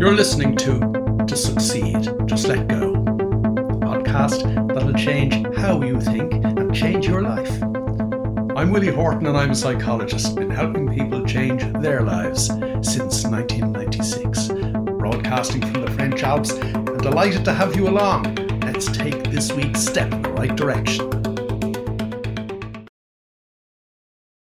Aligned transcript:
You're 0.00 0.14
listening 0.14 0.56
to 0.56 0.78
To 1.26 1.36
Succeed, 1.36 2.08
Just 2.24 2.48
Let 2.48 2.68
Go, 2.68 2.94
a 2.94 3.76
podcast 3.84 4.42
that'll 4.72 4.94
change 4.94 5.34
how 5.58 5.82
you 5.82 6.00
think 6.00 6.32
and 6.42 6.74
change 6.74 7.06
your 7.06 7.20
life. 7.20 7.62
I'm 8.56 8.70
Willie 8.70 8.94
Horton 8.94 9.26
and 9.26 9.36
I'm 9.36 9.50
a 9.50 9.54
psychologist, 9.54 10.36
been 10.36 10.48
helping 10.48 10.88
people 10.90 11.22
change 11.26 11.62
their 11.82 12.00
lives 12.00 12.46
since 12.46 13.26
1996. 13.26 14.48
Broadcasting 14.98 15.60
from 15.60 15.82
the 15.82 15.90
French 15.90 16.22
Alps 16.22 16.52
and 16.52 16.98
delighted 17.02 17.44
to 17.44 17.52
have 17.52 17.76
you 17.76 17.86
along. 17.86 18.36
Let's 18.62 18.86
take 18.86 19.24
this 19.24 19.52
week's 19.52 19.80
step 19.82 20.10
in 20.14 20.22
the 20.22 20.32
right 20.32 20.56
direction. 20.56 21.10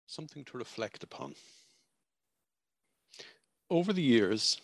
Something 0.06 0.44
to 0.44 0.58
reflect 0.58 1.02
upon. 1.02 1.36
Over 3.70 3.94
the 3.94 4.04
years, 4.04 4.60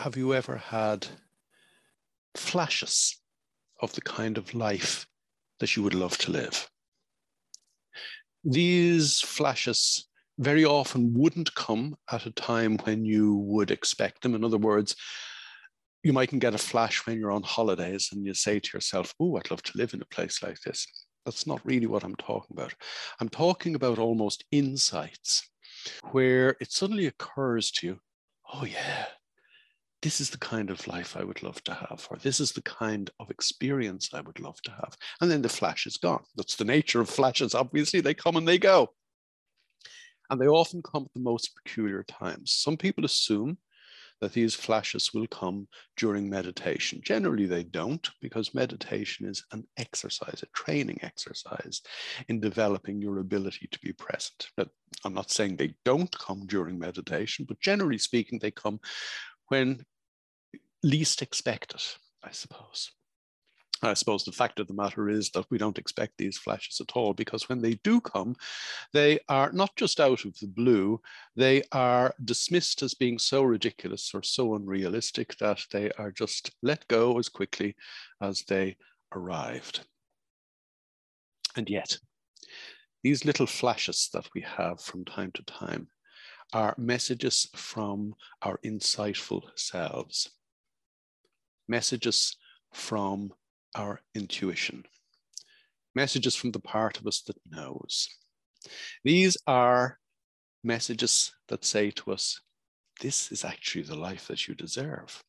have 0.00 0.16
you 0.16 0.32
ever 0.32 0.56
had 0.56 1.06
flashes 2.34 3.20
of 3.82 3.92
the 3.92 4.00
kind 4.00 4.38
of 4.38 4.54
life 4.54 5.06
that 5.58 5.76
you 5.76 5.82
would 5.82 5.94
love 5.94 6.16
to 6.16 6.30
live? 6.30 6.70
These 8.42 9.20
flashes 9.20 10.08
very 10.38 10.64
often 10.64 11.12
wouldn't 11.12 11.54
come 11.54 11.96
at 12.10 12.24
a 12.24 12.30
time 12.30 12.78
when 12.84 13.04
you 13.04 13.34
would 13.36 13.70
expect 13.70 14.22
them. 14.22 14.34
In 14.34 14.42
other 14.42 14.56
words, 14.56 14.96
you 16.02 16.14
mightn't 16.14 16.40
get 16.40 16.54
a 16.54 16.58
flash 16.58 17.04
when 17.04 17.18
you're 17.18 17.30
on 17.30 17.42
holidays 17.42 18.08
and 18.10 18.24
you 18.24 18.32
say 18.32 18.58
to 18.58 18.70
yourself, 18.72 19.12
Oh, 19.20 19.36
I'd 19.36 19.50
love 19.50 19.62
to 19.64 19.76
live 19.76 19.92
in 19.92 20.00
a 20.00 20.06
place 20.06 20.42
like 20.42 20.58
this. 20.62 20.86
That's 21.26 21.46
not 21.46 21.60
really 21.62 21.86
what 21.86 22.04
I'm 22.04 22.16
talking 22.16 22.56
about. 22.56 22.72
I'm 23.20 23.28
talking 23.28 23.74
about 23.74 23.98
almost 23.98 24.46
insights 24.50 25.46
where 26.10 26.56
it 26.58 26.72
suddenly 26.72 27.04
occurs 27.04 27.70
to 27.72 27.86
you, 27.86 27.98
Oh, 28.54 28.64
yeah, 28.64 29.04
this 30.02 30.20
is 30.20 30.30
the 30.30 30.38
kind 30.38 30.70
of 30.70 30.86
life 30.86 31.16
I 31.16 31.24
would 31.24 31.42
love 31.42 31.62
to 31.64 31.74
have, 31.74 32.06
or 32.10 32.16
this 32.16 32.40
is 32.40 32.52
the 32.52 32.62
kind 32.62 33.10
of 33.20 33.30
experience 33.30 34.10
I 34.14 34.22
would 34.22 34.40
love 34.40 34.60
to 34.62 34.70
have. 34.70 34.96
And 35.20 35.30
then 35.30 35.42
the 35.42 35.48
flash 35.48 35.86
is 35.86 35.98
gone. 35.98 36.22
That's 36.36 36.56
the 36.56 36.64
nature 36.64 37.00
of 37.00 37.10
flashes. 37.10 37.54
Obviously, 37.54 38.00
they 38.00 38.14
come 38.14 38.36
and 38.36 38.48
they 38.48 38.58
go. 38.58 38.90
And 40.30 40.40
they 40.40 40.46
often 40.46 40.82
come 40.82 41.04
at 41.04 41.14
the 41.14 41.20
most 41.20 41.50
peculiar 41.62 42.04
times. 42.04 42.52
Some 42.52 42.76
people 42.76 43.04
assume 43.04 43.58
that 44.20 44.32
these 44.32 44.54
flashes 44.54 45.12
will 45.12 45.26
come 45.26 45.66
during 45.96 46.28
meditation. 46.28 47.00
Generally, 47.02 47.46
they 47.46 47.64
don't, 47.64 48.08
because 48.20 48.54
meditation 48.54 49.26
is 49.26 49.44
an 49.52 49.66
exercise, 49.76 50.42
a 50.42 50.46
training 50.54 50.98
exercise 51.02 51.80
in 52.28 52.38
developing 52.40 53.00
your 53.00 53.18
ability 53.18 53.68
to 53.70 53.78
be 53.80 53.92
present. 53.92 54.48
Now, 54.56 54.66
I'm 55.04 55.14
not 55.14 55.30
saying 55.30 55.56
they 55.56 55.74
don't 55.84 56.16
come 56.18 56.46
during 56.46 56.78
meditation, 56.78 57.46
but 57.48 57.60
generally 57.60 57.98
speaking, 57.98 58.38
they 58.38 58.50
come 58.50 58.78
when 59.48 59.84
least 60.82 61.22
expected, 61.22 61.82
I 62.22 62.30
suppose. 62.30 62.90
I 63.82 63.94
suppose 63.94 64.24
the 64.24 64.32
fact 64.32 64.60
of 64.60 64.66
the 64.66 64.74
matter 64.74 65.08
is 65.08 65.30
that 65.30 65.50
we 65.50 65.56
don't 65.56 65.78
expect 65.78 66.18
these 66.18 66.36
flashes 66.36 66.80
at 66.82 66.94
all 66.94 67.14
because 67.14 67.48
when 67.48 67.62
they 67.62 67.74
do 67.82 68.00
come, 68.00 68.36
they 68.92 69.20
are 69.28 69.50
not 69.52 69.74
just 69.74 70.00
out 70.00 70.26
of 70.26 70.38
the 70.38 70.48
blue, 70.48 71.00
they 71.34 71.62
are 71.72 72.14
dismissed 72.22 72.82
as 72.82 72.92
being 72.92 73.18
so 73.18 73.42
ridiculous 73.42 74.10
or 74.12 74.22
so 74.22 74.54
unrealistic 74.54 75.36
that 75.38 75.64
they 75.72 75.90
are 75.92 76.10
just 76.10 76.50
let 76.62 76.86
go 76.88 77.18
as 77.18 77.30
quickly 77.30 77.74
as 78.20 78.42
they 78.42 78.76
arrived. 79.14 79.80
And 81.56 81.70
yet, 81.70 81.96
these 83.02 83.24
little 83.24 83.46
flashes 83.46 84.10
that 84.12 84.28
we 84.34 84.42
have 84.42 84.82
from 84.82 85.06
time 85.06 85.32
to 85.32 85.42
time 85.44 85.88
are 86.52 86.74
messages 86.76 87.48
from 87.54 88.14
our 88.42 88.58
insightful 88.58 89.42
selves 89.56 90.28
messages 91.70 92.36
from 92.72 93.32
our 93.76 94.00
intuition, 94.14 94.84
messages 95.94 96.34
from 96.34 96.50
the 96.50 96.60
part 96.60 96.98
of 96.98 97.06
us 97.06 97.22
that 97.22 97.36
knows. 97.48 98.08
These 99.04 99.36
are 99.46 99.98
messages 100.64 101.32
that 101.48 101.64
say 101.64 101.90
to 101.92 102.12
us, 102.12 102.40
this 103.00 103.32
is 103.32 103.44
actually 103.44 103.84
the 103.84 103.96
life 103.96 104.26
that 104.28 104.46
you 104.46 104.54
deserve. 104.54 105.22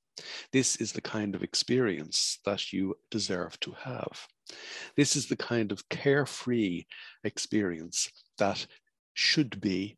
This 0.52 0.76
is 0.76 0.92
the 0.92 1.02
kind 1.02 1.36
of 1.36 1.44
experience 1.44 2.40
that 2.46 2.74
you 2.74 2.96
deserve 3.12 3.58
to 3.62 3.72
have. 3.84 4.28
This 4.98 5.16
is 5.16 5.28
the 5.28 5.38
kind 5.38 5.72
of 5.72 5.88
carefree 5.90 6.84
experience 7.24 8.10
that 8.38 8.66
should 9.14 9.62
be 9.62 9.98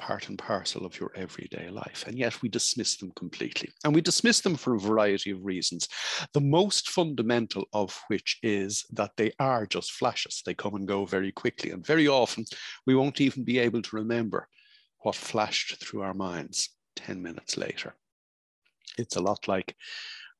part 0.00 0.28
and 0.28 0.38
parcel 0.38 0.84
of 0.84 0.98
your 0.98 1.12
everyday 1.14 1.68
life. 1.68 2.04
And 2.06 2.18
yet 2.18 2.42
we 2.42 2.48
dismiss 2.48 2.96
them 2.96 3.12
completely. 3.14 3.70
And 3.84 3.94
we 3.94 4.00
dismiss 4.00 4.40
them 4.40 4.56
for 4.56 4.74
a 4.74 4.80
variety 4.80 5.30
of 5.30 5.44
reasons. 5.44 5.86
The 6.32 6.40
most 6.40 6.88
fundamental 6.90 7.68
of 7.72 7.96
which 8.08 8.38
is 8.42 8.84
that 8.92 9.12
they 9.16 9.32
are 9.38 9.66
just 9.66 9.92
flashes. 9.92 10.42
They 10.44 10.54
come 10.54 10.74
and 10.74 10.88
go 10.88 11.04
very 11.04 11.30
quickly. 11.30 11.70
And 11.70 11.86
very 11.86 12.08
often 12.08 12.44
we 12.86 12.96
won't 12.96 13.20
even 13.20 13.44
be 13.44 13.58
able 13.58 13.82
to 13.82 13.96
remember 13.96 14.48
what 15.02 15.14
flashed 15.14 15.76
through 15.80 16.02
our 16.02 16.14
minds 16.14 16.70
10 16.96 17.22
minutes 17.22 17.56
later. 17.56 17.94
It's 18.98 19.16
a 19.16 19.22
lot 19.22 19.46
like 19.46 19.76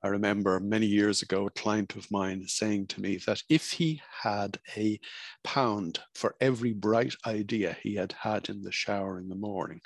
I 0.02 0.08
remember 0.08 0.58
many 0.60 0.86
years 0.86 1.20
ago 1.20 1.46
a 1.46 1.50
client 1.50 1.94
of 1.94 2.10
mine 2.10 2.48
saying 2.48 2.86
to 2.88 3.02
me 3.02 3.18
that 3.26 3.42
if 3.50 3.72
he 3.72 4.00
had 4.22 4.58
a 4.74 4.98
pound 5.44 6.00
for 6.14 6.36
every 6.40 6.72
bright 6.72 7.14
idea 7.26 7.76
he 7.82 7.96
had 7.96 8.12
had 8.12 8.48
in 8.48 8.62
the 8.62 8.72
shower 8.72 9.18
in 9.18 9.28
the 9.28 9.34
morning, 9.34 9.82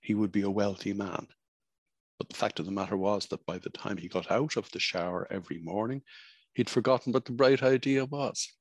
he 0.00 0.14
would 0.14 0.32
be 0.32 0.40
a 0.40 0.50
wealthy 0.50 0.94
man. 0.94 1.28
But 2.18 2.30
the 2.30 2.34
fact 2.34 2.60
of 2.60 2.66
the 2.66 2.72
matter 2.72 2.96
was 2.96 3.26
that 3.26 3.44
by 3.44 3.58
the 3.58 3.68
time 3.68 3.98
he 3.98 4.08
got 4.08 4.30
out 4.30 4.56
of 4.56 4.70
the 4.70 4.80
shower 4.80 5.26
every 5.30 5.58
morning, 5.58 6.02
he'd 6.54 6.70
forgotten 6.70 7.12
what 7.12 7.26
the 7.26 7.32
bright 7.32 7.62
idea 7.62 8.06
was. 8.06 8.54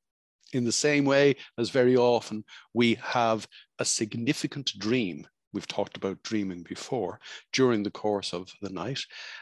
In 0.52 0.66
the 0.66 0.74
same 0.74 1.06
way 1.06 1.38
as 1.58 1.70
very 1.70 1.96
often 1.96 2.44
we 2.74 2.96
have 2.96 3.48
a 3.80 3.86
significant 3.86 4.74
dream 4.78 5.26
We've 5.54 5.68
talked 5.68 5.98
about 5.98 6.24
dreaming 6.24 6.64
before 6.64 7.20
during 7.52 7.84
the 7.84 7.92
course 7.92 8.34
of 8.34 8.52
the 8.62 8.70
night. 8.70 9.00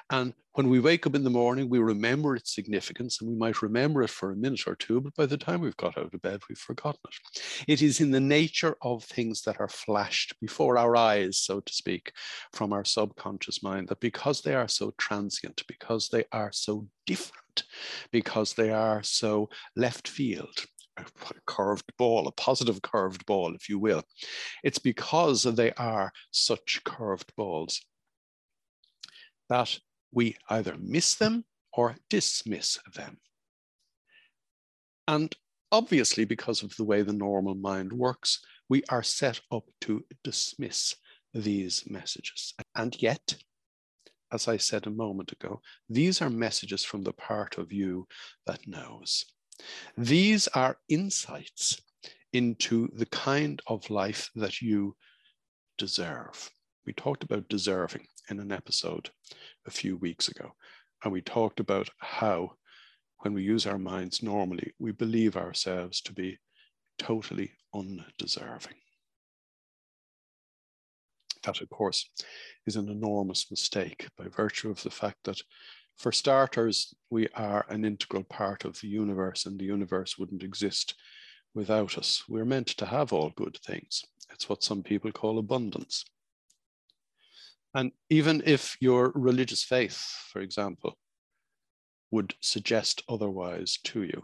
And 0.10 0.34
when 0.54 0.70
we 0.70 0.80
wake 0.80 1.06
up 1.06 1.16
in 1.16 1.24
the 1.24 1.30
morning, 1.30 1.70
we 1.70 1.80
remember 1.80 2.36
its 2.36 2.54
significance 2.54 3.22
and 3.22 3.30
we 3.30 3.36
might 3.36 3.62
remember 3.62 4.02
it 4.02 4.10
for 4.10 4.32
a 4.32 4.36
minute 4.36 4.68
or 4.68 4.76
two, 4.76 5.00
but 5.00 5.16
by 5.16 5.26
the 5.26 5.38
time 5.38 5.62
we've 5.62 5.78
got 5.78 5.98
out 5.98 6.14
of 6.14 6.22
bed, 6.22 6.42
we've 6.50 6.58
forgotten 6.58 7.00
it. 7.08 7.42
It 7.68 7.82
is 7.82 8.02
in 8.02 8.12
the 8.12 8.20
nature 8.20 8.76
of 8.82 9.04
things 9.04 9.44
that 9.44 9.60
are 9.60 9.70
flashed 9.70 10.34
before 10.42 10.78
our 10.78 10.96
eyes, 10.96 11.38
so 11.38 11.60
to 11.60 11.74
speak, 11.74 12.12
from 12.52 12.74
our 12.74 12.84
subconscious 12.84 13.62
mind, 13.64 13.88
that 13.90 14.00
because 14.00 14.42
they 14.42 14.56
are 14.56 14.68
so 14.68 14.94
transient, 14.98 15.64
because 15.68 16.10
they 16.10 16.26
are 16.32 16.52
so 16.52 16.88
different, 17.06 17.64
because 18.12 18.54
they 18.54 18.72
are 18.72 19.04
so 19.04 19.50
left 19.76 20.08
field, 20.08 20.66
a 21.30 21.34
curved 21.46 21.92
ball, 21.98 22.28
a 22.28 22.32
positive 22.32 22.82
curved 22.82 23.26
ball, 23.26 23.56
if 23.56 23.70
you 23.70 23.80
will. 23.80 24.04
It's 24.64 24.80
because 24.80 25.44
they 25.44 25.72
are 25.74 26.12
such 26.32 26.82
curved 26.84 27.34
balls 27.36 27.82
that 29.50 29.80
we 30.12 30.36
either 30.50 30.76
miss 30.80 31.16
them 31.16 31.46
or 31.74 31.96
dismiss 32.10 32.80
them. 32.96 33.18
And 35.08 35.36
obviously, 35.72 36.26
because 36.26 36.64
of 36.64 36.76
the 36.78 36.84
way 36.84 37.02
the 37.02 37.14
normal 37.14 37.56
mind 37.56 37.92
works, 37.92 38.40
we 38.70 38.84
are 38.90 39.04
set 39.04 39.42
up 39.52 39.64
to 39.82 40.06
dismiss 40.24 40.96
these 41.34 41.84
messages. 41.88 42.54
And 42.76 43.00
yet, 43.02 43.36
as 44.32 44.48
I 44.48 44.58
said 44.58 44.86
a 44.86 44.92
moment 44.92 45.32
ago, 45.32 45.62
these 45.90 46.22
are 46.22 46.30
messages 46.30 46.84
from 46.84 47.04
the 47.04 47.14
part 47.14 47.58
of 47.58 47.72
you 47.72 48.08
that 48.46 48.68
knows. 48.68 49.26
These 49.98 50.48
are 50.50 50.78
insights 50.88 51.82
into 52.34 52.90
the 52.94 53.08
kind 53.08 53.62
of 53.68 53.90
life 53.90 54.30
that 54.36 54.62
you 54.62 54.96
deserve. 55.78 56.50
We 56.86 56.94
talked 56.94 57.24
about 57.24 57.50
deserving 57.50 58.08
in 58.30 58.40
an 58.40 58.52
episode 58.52 59.10
a 59.68 59.72
few 59.72 59.98
weeks 59.98 60.28
ago, 60.28 60.52
and 61.04 61.12
we 61.12 61.22
talked 61.22 61.60
about 61.60 61.90
how, 62.00 62.52
when 63.20 63.34
we 63.34 63.44
use 63.44 63.66
our 63.66 63.80
minds 63.80 64.24
normally, 64.24 64.74
we 64.80 64.92
believe 64.92 65.36
ourselves 65.36 66.02
to 66.02 66.14
be 66.14 66.38
totally 66.98 67.52
undeserving. 67.74 68.76
That, 71.44 71.62
of 71.62 71.70
course, 71.70 72.10
is 72.68 72.76
an 72.76 72.90
enormous 72.90 73.50
mistake 73.50 74.08
by 74.18 74.28
virtue 74.28 74.70
of 74.70 74.84
the 74.84 74.92
fact 74.92 75.18
that 75.24 75.42
for 76.00 76.14
starters, 76.14 76.96
we 77.10 77.28
are 77.36 77.66
an 77.68 77.84
integral 77.84 78.24
part 78.24 78.64
of 78.64 78.80
the 78.80 78.88
universe, 78.88 79.46
and 79.46 79.60
the 79.60 79.66
universe 79.66 80.18
wouldn't 80.18 80.44
exist 80.44 80.96
without 81.54 81.98
us. 81.98 82.24
We're 82.30 82.46
meant 82.46 82.68
to 82.68 82.86
have 82.86 83.12
all 83.12 83.32
good 83.36 83.58
things. 83.66 84.06
It's 84.32 84.48
what 84.48 84.64
some 84.64 84.82
people 84.82 85.12
call 85.12 85.38
abundance. 85.38 86.06
And 87.76 87.92
even 88.10 88.42
if 88.46 88.78
your 88.80 89.12
religious 89.14 89.64
faith, 89.64 89.98
for 90.32 90.40
example, 90.40 90.98
would 92.12 92.34
suggest 92.40 93.04
otherwise 93.10 93.78
to 93.84 94.04
you, 94.04 94.24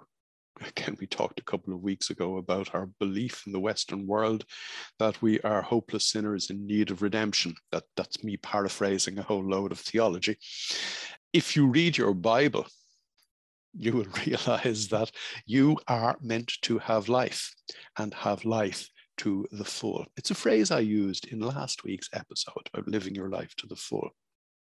again, 0.68 0.96
we 1.00 1.08
talked 1.08 1.40
a 1.40 1.44
couple 1.44 1.74
of 1.74 1.82
weeks 1.82 2.10
ago 2.10 2.38
about 2.38 2.74
our 2.74 2.88
belief 3.00 3.44
in 3.46 3.52
the 3.52 3.60
Western 3.60 4.08
world 4.08 4.46
that 5.00 5.22
we 5.22 5.40
are 5.42 5.62
hopeless 5.62 6.06
sinners 6.06 6.50
in 6.50 6.66
need 6.66 6.92
of 6.92 7.02
redemption. 7.02 7.56
That, 7.72 7.84
that's 7.96 8.24
me 8.24 8.38
paraphrasing 8.38 9.18
a 9.20 9.24
whole 9.24 9.44
load 9.44 9.72
of 9.72 9.80
theology. 9.80 10.38
If 11.36 11.54
you 11.54 11.68
read 11.68 11.98
your 11.98 12.14
Bible, 12.14 12.66
you 13.74 13.92
will 13.92 14.08
realize 14.26 14.88
that 14.88 15.12
you 15.46 15.78
are 15.86 16.16
meant 16.22 16.54
to 16.62 16.78
have 16.78 17.10
life 17.10 17.54
and 17.98 18.14
have 18.14 18.46
life 18.46 18.90
to 19.18 19.46
the 19.52 19.66
full. 19.66 20.06
It's 20.16 20.32
a 20.32 20.34
phrase 20.44 20.72
I 20.72 20.80
used 20.80 21.28
in 21.28 21.42
last 21.42 21.84
week's 21.84 22.10
episode 22.14 22.70
about 22.74 22.88
living 22.88 23.14
your 23.14 23.28
life 23.28 23.54
to 23.58 23.68
the 23.68 23.76
full. 23.76 24.12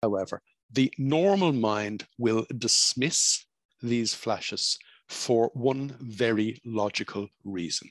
However, 0.02 0.40
the 0.72 0.90
normal 0.96 1.52
mind 1.52 2.06
will 2.16 2.46
dismiss 2.56 3.44
these 3.82 4.14
flashes 4.14 4.78
for 5.10 5.50
one 5.52 5.94
very 6.00 6.58
logical 6.64 7.28
reason. 7.44 7.90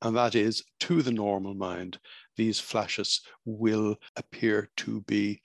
And 0.00 0.16
that 0.16 0.34
is, 0.34 0.64
to 0.80 1.02
the 1.02 1.12
normal 1.12 1.52
mind, 1.52 1.98
these 2.38 2.60
flashes 2.60 3.20
will 3.44 3.96
appear 4.16 4.70
to 4.78 5.02
be 5.02 5.42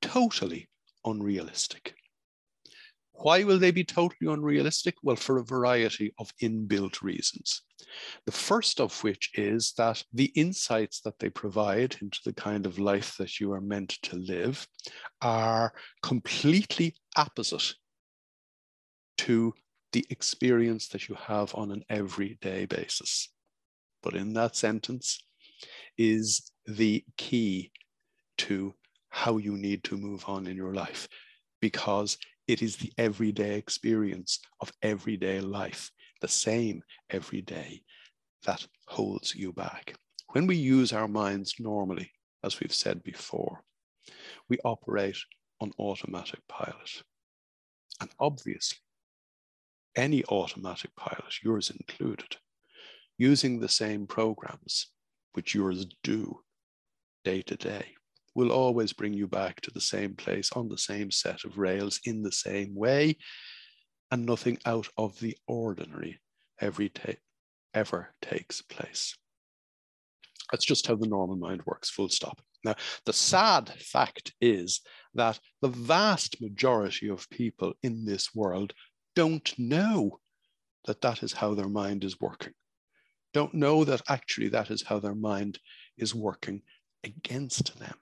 totally 0.00 0.68
unrealistic. 1.04 1.96
Why 3.14 3.44
will 3.44 3.58
they 3.58 3.70
be 3.70 3.84
totally 3.84 4.32
unrealistic? 4.32 4.96
Well, 5.02 5.16
for 5.16 5.38
a 5.38 5.44
variety 5.44 6.12
of 6.18 6.32
inbuilt 6.42 7.00
reasons. 7.00 7.62
The 8.26 8.32
first 8.32 8.80
of 8.80 9.02
which 9.04 9.30
is 9.34 9.72
that 9.78 10.02
the 10.12 10.32
insights 10.34 11.00
that 11.02 11.18
they 11.18 11.30
provide 11.30 11.96
into 12.02 12.18
the 12.24 12.32
kind 12.32 12.66
of 12.66 12.78
life 12.78 13.16
that 13.18 13.38
you 13.38 13.52
are 13.52 13.60
meant 13.60 13.90
to 14.02 14.16
live 14.16 14.66
are 15.22 15.72
completely 16.02 16.94
opposite 17.16 17.74
to 19.18 19.54
the 19.92 20.04
experience 20.10 20.88
that 20.88 21.08
you 21.08 21.14
have 21.14 21.54
on 21.54 21.70
an 21.70 21.84
everyday 21.88 22.66
basis. 22.66 23.28
But 24.02 24.14
in 24.14 24.32
that 24.34 24.56
sentence 24.56 25.22
is 25.96 26.50
the 26.66 27.04
key 27.16 27.70
to 28.38 28.74
how 29.10 29.36
you 29.36 29.56
need 29.56 29.84
to 29.84 29.96
move 29.96 30.24
on 30.26 30.48
in 30.48 30.56
your 30.56 30.74
life 30.74 31.08
because 31.60 32.18
it 32.46 32.62
is 32.62 32.76
the 32.76 32.92
everyday 32.98 33.56
experience 33.56 34.40
of 34.60 34.72
everyday 34.82 35.40
life, 35.40 35.90
the 36.20 36.28
same 36.28 36.82
every 37.10 37.40
day, 37.40 37.82
that 38.44 38.66
holds 38.86 39.34
you 39.34 39.52
back. 39.52 39.94
When 40.32 40.46
we 40.46 40.56
use 40.56 40.92
our 40.92 41.08
minds 41.08 41.54
normally, 41.58 42.10
as 42.42 42.60
we've 42.60 42.74
said 42.74 43.02
before, 43.02 43.62
we 44.48 44.58
operate 44.64 45.18
on 45.60 45.72
automatic 45.78 46.40
pilot. 46.48 47.02
And 48.00 48.10
obviously, 48.18 48.78
any 49.96 50.24
automatic 50.24 50.94
pilot, 50.96 51.42
yours 51.42 51.70
included, 51.70 52.36
using 53.16 53.60
the 53.60 53.68
same 53.68 54.06
programs 54.06 54.88
which 55.32 55.54
yours 55.54 55.86
do 56.02 56.40
day 57.24 57.42
to 57.42 57.56
day, 57.56 57.94
will 58.34 58.50
always 58.50 58.92
bring 58.92 59.12
you 59.12 59.26
back 59.28 59.60
to 59.60 59.70
the 59.70 59.80
same 59.80 60.14
place 60.14 60.50
on 60.52 60.68
the 60.68 60.78
same 60.78 61.10
set 61.10 61.44
of 61.44 61.58
rails 61.58 62.00
in 62.04 62.22
the 62.22 62.32
same 62.32 62.74
way, 62.74 63.16
and 64.10 64.26
nothing 64.26 64.58
out 64.66 64.88
of 64.96 65.18
the 65.20 65.36
ordinary 65.46 66.20
every 66.60 66.88
ta- 66.88 67.12
ever 67.74 68.14
takes 68.22 68.62
place. 68.62 69.16
That's 70.50 70.64
just 70.64 70.86
how 70.86 70.96
the 70.96 71.08
normal 71.08 71.36
mind 71.36 71.62
works, 71.66 71.90
full 71.90 72.08
stop. 72.08 72.40
Now, 72.64 72.74
the 73.04 73.12
sad 73.12 73.68
fact 73.78 74.32
is 74.40 74.80
that 75.14 75.38
the 75.60 75.68
vast 75.68 76.40
majority 76.40 77.08
of 77.08 77.28
people 77.30 77.74
in 77.82 78.04
this 78.04 78.34
world 78.34 78.72
don't 79.14 79.52
know 79.58 80.20
that 80.86 81.00
that 81.02 81.22
is 81.22 81.32
how 81.32 81.54
their 81.54 81.68
mind 81.68 82.04
is 82.04 82.20
working, 82.20 82.52
don't 83.32 83.54
know 83.54 83.84
that 83.84 84.02
actually 84.08 84.48
that 84.48 84.70
is 84.70 84.82
how 84.82 84.98
their 84.98 85.14
mind 85.14 85.58
is 85.98 86.14
working 86.14 86.62
against 87.02 87.78
them. 87.78 87.96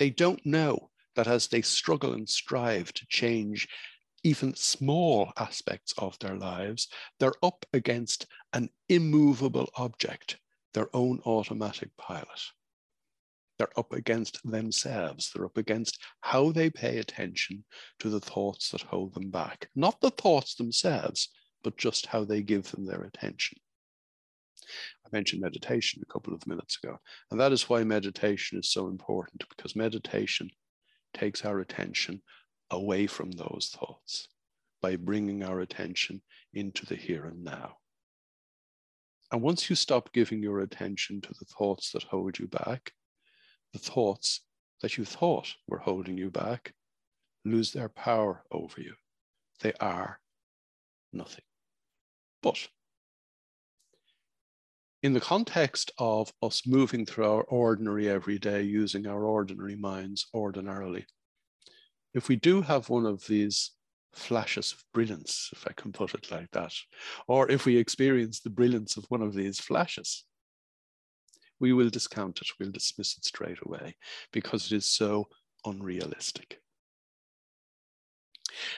They 0.00 0.08
don't 0.08 0.46
know 0.46 0.88
that 1.14 1.26
as 1.26 1.48
they 1.48 1.60
struggle 1.60 2.14
and 2.14 2.26
strive 2.26 2.90
to 2.94 3.06
change 3.10 3.68
even 4.24 4.54
small 4.56 5.30
aspects 5.36 5.92
of 5.98 6.18
their 6.20 6.36
lives, 6.36 6.88
they're 7.18 7.34
up 7.42 7.66
against 7.74 8.26
an 8.54 8.70
immovable 8.88 9.68
object, 9.76 10.38
their 10.72 10.88
own 10.96 11.20
automatic 11.26 11.94
pilot. 11.98 12.40
They're 13.58 13.78
up 13.78 13.92
against 13.92 14.40
themselves. 14.42 15.32
They're 15.34 15.44
up 15.44 15.58
against 15.58 15.98
how 16.22 16.50
they 16.50 16.70
pay 16.70 16.96
attention 16.96 17.66
to 17.98 18.08
the 18.08 18.20
thoughts 18.20 18.70
that 18.70 18.80
hold 18.80 19.12
them 19.12 19.28
back. 19.28 19.68
Not 19.74 20.00
the 20.00 20.12
thoughts 20.12 20.54
themselves, 20.54 21.28
but 21.62 21.76
just 21.76 22.06
how 22.06 22.24
they 22.24 22.40
give 22.40 22.70
them 22.70 22.86
their 22.86 23.02
attention. 23.02 23.58
Mentioned 25.12 25.42
meditation 25.42 26.02
a 26.02 26.12
couple 26.12 26.34
of 26.34 26.46
minutes 26.46 26.78
ago, 26.82 26.98
and 27.30 27.40
that 27.40 27.52
is 27.52 27.68
why 27.68 27.82
meditation 27.82 28.58
is 28.58 28.70
so 28.70 28.86
important 28.86 29.44
because 29.48 29.74
meditation 29.74 30.50
takes 31.12 31.44
our 31.44 31.58
attention 31.60 32.22
away 32.70 33.06
from 33.06 33.32
those 33.32 33.74
thoughts 33.76 34.28
by 34.80 34.96
bringing 34.96 35.42
our 35.42 35.60
attention 35.60 36.22
into 36.54 36.86
the 36.86 36.94
here 36.94 37.26
and 37.26 37.42
now. 37.42 37.76
And 39.32 39.42
once 39.42 39.68
you 39.68 39.76
stop 39.76 40.12
giving 40.12 40.42
your 40.42 40.60
attention 40.60 41.20
to 41.22 41.34
the 41.38 41.44
thoughts 41.44 41.92
that 41.92 42.04
hold 42.04 42.38
you 42.38 42.48
back, 42.48 42.92
the 43.72 43.78
thoughts 43.78 44.42
that 44.82 44.96
you 44.96 45.04
thought 45.04 45.54
were 45.68 45.78
holding 45.78 46.16
you 46.18 46.30
back 46.30 46.72
lose 47.44 47.72
their 47.72 47.88
power 47.88 48.44
over 48.50 48.80
you. 48.80 48.94
They 49.60 49.72
are 49.80 50.20
nothing. 51.12 51.44
But 52.42 52.68
in 55.02 55.12
the 55.14 55.20
context 55.20 55.90
of 55.98 56.32
us 56.42 56.66
moving 56.66 57.06
through 57.06 57.24
our 57.24 57.42
ordinary 57.44 58.08
everyday 58.08 58.62
using 58.62 59.06
our 59.06 59.24
ordinary 59.24 59.76
minds 59.76 60.26
ordinarily, 60.34 61.06
if 62.12 62.28
we 62.28 62.36
do 62.36 62.60
have 62.60 62.88
one 62.88 63.06
of 63.06 63.26
these 63.26 63.70
flashes 64.14 64.72
of 64.72 64.84
brilliance, 64.92 65.48
if 65.52 65.66
I 65.66 65.72
can 65.72 65.92
put 65.92 66.14
it 66.14 66.30
like 66.30 66.50
that, 66.52 66.74
or 67.28 67.50
if 67.50 67.64
we 67.64 67.76
experience 67.76 68.40
the 68.40 68.50
brilliance 68.50 68.96
of 68.96 69.06
one 69.08 69.22
of 69.22 69.34
these 69.34 69.60
flashes, 69.60 70.24
we 71.60 71.72
will 71.72 71.90
discount 71.90 72.40
it, 72.40 72.48
we'll 72.58 72.72
dismiss 72.72 73.16
it 73.16 73.24
straight 73.24 73.58
away 73.64 73.94
because 74.32 74.66
it 74.66 74.76
is 74.76 74.86
so 74.86 75.28
unrealistic. 75.64 76.60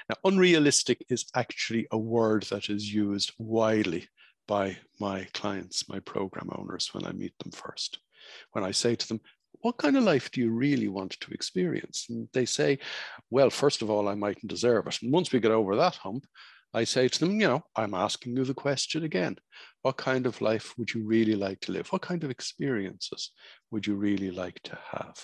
Now, 0.08 0.16
unrealistic 0.24 1.04
is 1.08 1.24
actually 1.34 1.86
a 1.90 1.98
word 1.98 2.44
that 2.44 2.68
is 2.68 2.92
used 2.92 3.32
widely 3.38 4.08
by 4.46 4.76
my 5.00 5.26
clients, 5.32 5.88
my 5.88 6.00
program 6.00 6.50
owners, 6.56 6.90
when 6.92 7.04
I 7.04 7.12
meet 7.12 7.38
them 7.38 7.52
first. 7.52 7.98
When 8.52 8.64
I 8.64 8.70
say 8.70 8.94
to 8.94 9.08
them, 9.08 9.20
what 9.60 9.78
kind 9.78 9.96
of 9.96 10.04
life 10.04 10.30
do 10.30 10.40
you 10.40 10.50
really 10.50 10.88
want 10.88 11.12
to 11.20 11.32
experience? 11.32 12.06
And 12.08 12.28
they 12.32 12.44
say, 12.44 12.78
well, 13.30 13.50
first 13.50 13.82
of 13.82 13.90
all, 13.90 14.08
I 14.08 14.14
mightn't 14.14 14.48
deserve 14.48 14.86
it. 14.86 14.98
And 15.02 15.12
once 15.12 15.32
we 15.32 15.40
get 15.40 15.52
over 15.52 15.76
that 15.76 15.96
hump, 15.96 16.26
I 16.74 16.84
say 16.84 17.06
to 17.06 17.18
them, 17.20 17.40
you 17.40 17.46
know, 17.46 17.62
I'm 17.76 17.94
asking 17.94 18.36
you 18.36 18.44
the 18.44 18.54
question 18.54 19.04
again. 19.04 19.36
What 19.82 19.98
kind 19.98 20.26
of 20.26 20.40
life 20.40 20.74
would 20.78 20.94
you 20.94 21.04
really 21.04 21.34
like 21.34 21.60
to 21.60 21.72
live? 21.72 21.88
What 21.88 22.02
kind 22.02 22.24
of 22.24 22.30
experiences 22.30 23.30
would 23.70 23.86
you 23.86 23.94
really 23.94 24.30
like 24.30 24.60
to 24.64 24.78
have? 24.90 25.16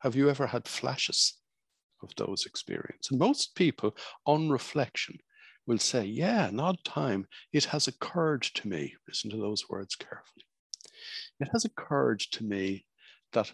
Have 0.00 0.16
you 0.16 0.28
ever 0.28 0.46
had 0.46 0.66
flashes 0.66 1.38
of 2.02 2.10
those 2.16 2.46
experiences? 2.46 3.12
And 3.12 3.20
most 3.20 3.54
people, 3.54 3.96
on 4.26 4.50
reflection, 4.50 5.18
will 5.66 5.78
say, 5.78 6.04
Yeah, 6.04 6.48
an 6.48 6.60
odd 6.60 6.82
time, 6.84 7.26
it 7.52 7.66
has 7.66 7.88
occurred 7.88 8.42
to 8.42 8.68
me. 8.68 8.94
Listen 9.08 9.30
to 9.30 9.36
those 9.36 9.68
words 9.68 9.94
carefully. 9.94 10.46
It 11.40 11.48
has 11.52 11.64
occurred 11.64 12.20
to 12.20 12.44
me 12.44 12.86
that 13.32 13.52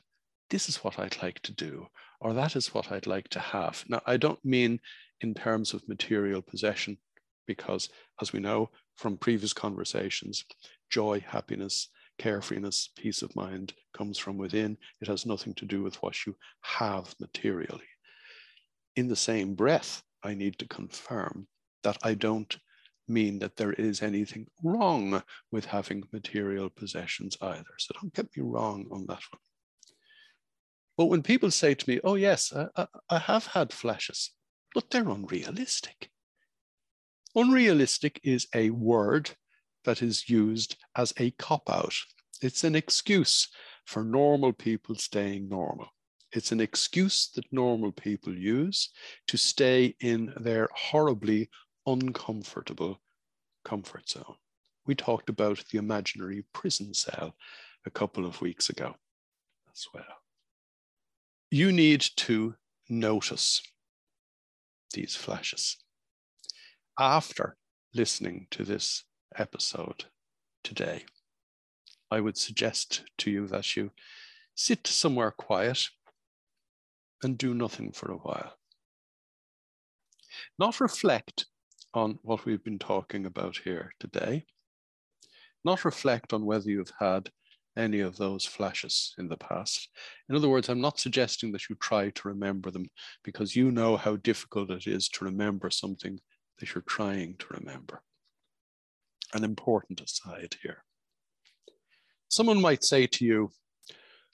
this 0.50 0.68
is 0.68 0.82
what 0.82 0.98
I'd 0.98 1.22
like 1.22 1.40
to 1.40 1.52
do, 1.52 1.86
or 2.20 2.32
that 2.34 2.56
is 2.56 2.74
what 2.74 2.90
I'd 2.90 3.06
like 3.06 3.28
to 3.28 3.40
have. 3.40 3.84
Now, 3.88 4.00
I 4.06 4.16
don't 4.16 4.42
mean 4.44 4.80
in 5.20 5.34
terms 5.34 5.74
of 5.74 5.88
material 5.88 6.42
possession, 6.42 6.98
because 7.46 7.88
as 8.20 8.32
we 8.32 8.40
know 8.40 8.70
from 8.96 9.16
previous 9.16 9.52
conversations, 9.52 10.44
joy, 10.90 11.20
happiness, 11.26 11.88
carefreeness, 12.18 12.88
peace 12.96 13.22
of 13.22 13.34
mind 13.36 13.72
comes 13.96 14.18
from 14.18 14.36
within. 14.36 14.76
It 15.00 15.08
has 15.08 15.24
nothing 15.24 15.54
to 15.54 15.64
do 15.64 15.82
with 15.82 16.02
what 16.02 16.26
you 16.26 16.36
have 16.62 17.14
materially. 17.20 17.86
In 18.96 19.08
the 19.08 19.16
same 19.16 19.54
breath, 19.54 20.02
I 20.22 20.34
need 20.34 20.58
to 20.58 20.66
confirm 20.66 21.46
that 21.82 21.98
I 22.02 22.14
don't 22.14 22.56
mean 23.08 23.38
that 23.38 23.56
there 23.56 23.72
is 23.72 24.02
anything 24.02 24.46
wrong 24.62 25.22
with 25.50 25.64
having 25.64 26.04
material 26.12 26.68
possessions 26.68 27.36
either. 27.40 27.74
So 27.78 27.94
don't 28.00 28.14
get 28.14 28.36
me 28.36 28.42
wrong 28.42 28.86
on 28.90 29.06
that 29.06 29.22
one. 29.30 29.40
But 30.96 31.06
when 31.06 31.22
people 31.22 31.50
say 31.50 31.74
to 31.74 31.90
me, 31.90 32.00
oh, 32.02 32.16
yes, 32.16 32.52
I, 32.76 32.86
I 33.08 33.18
have 33.18 33.46
had 33.46 33.72
flashes, 33.72 34.32
but 34.74 34.90
they're 34.90 35.08
unrealistic. 35.08 36.10
Unrealistic 37.34 38.20
is 38.24 38.48
a 38.54 38.70
word 38.70 39.30
that 39.84 40.02
is 40.02 40.28
used 40.28 40.76
as 40.96 41.14
a 41.18 41.30
cop 41.32 41.70
out. 41.70 41.94
It's 42.42 42.64
an 42.64 42.74
excuse 42.74 43.48
for 43.86 44.04
normal 44.04 44.52
people 44.52 44.96
staying 44.96 45.48
normal. 45.48 45.86
It's 46.32 46.52
an 46.52 46.60
excuse 46.60 47.30
that 47.36 47.50
normal 47.52 47.92
people 47.92 48.36
use 48.36 48.90
to 49.28 49.38
stay 49.38 49.94
in 50.00 50.34
their 50.36 50.68
horribly 50.74 51.48
uncomfortable 51.92 53.00
comfort 53.64 54.08
zone. 54.08 54.36
We 54.86 54.94
talked 54.94 55.28
about 55.28 55.64
the 55.70 55.78
imaginary 55.78 56.44
prison 56.52 56.94
cell 56.94 57.34
a 57.86 57.90
couple 57.90 58.26
of 58.26 58.40
weeks 58.40 58.68
ago 58.68 58.94
as 59.72 59.86
well. 59.92 60.04
You 61.50 61.72
need 61.72 62.00
to 62.16 62.54
notice 62.88 63.62
these 64.92 65.16
flashes. 65.16 65.76
After 66.98 67.56
listening 67.94 68.46
to 68.50 68.64
this 68.64 69.04
episode 69.36 70.04
today, 70.64 71.04
I 72.10 72.20
would 72.20 72.36
suggest 72.36 73.02
to 73.18 73.30
you 73.30 73.46
that 73.48 73.76
you 73.76 73.92
sit 74.54 74.86
somewhere 74.86 75.30
quiet 75.30 75.88
and 77.22 77.36
do 77.36 77.54
nothing 77.54 77.92
for 77.92 78.10
a 78.10 78.16
while. 78.16 78.54
Not 80.58 80.80
reflect 80.80 81.46
on 81.94 82.18
what 82.22 82.44
we've 82.44 82.62
been 82.62 82.78
talking 82.78 83.26
about 83.26 83.58
here 83.64 83.92
today. 83.98 84.44
Not 85.64 85.84
reflect 85.84 86.32
on 86.32 86.44
whether 86.44 86.70
you've 86.70 86.92
had 86.98 87.30
any 87.76 88.00
of 88.00 88.16
those 88.16 88.44
flashes 88.44 89.14
in 89.18 89.28
the 89.28 89.36
past. 89.36 89.88
In 90.28 90.34
other 90.34 90.48
words, 90.48 90.68
I'm 90.68 90.80
not 90.80 90.98
suggesting 90.98 91.52
that 91.52 91.68
you 91.68 91.76
try 91.76 92.10
to 92.10 92.28
remember 92.28 92.70
them 92.70 92.90
because 93.24 93.54
you 93.54 93.70
know 93.70 93.96
how 93.96 94.16
difficult 94.16 94.70
it 94.70 94.86
is 94.86 95.08
to 95.10 95.24
remember 95.24 95.70
something 95.70 96.18
that 96.58 96.74
you're 96.74 96.82
trying 96.82 97.36
to 97.38 97.46
remember. 97.50 98.02
An 99.32 99.44
important 99.44 100.00
aside 100.00 100.56
here. 100.62 100.84
Someone 102.28 102.60
might 102.60 102.84
say 102.84 103.06
to 103.06 103.24
you, 103.24 103.50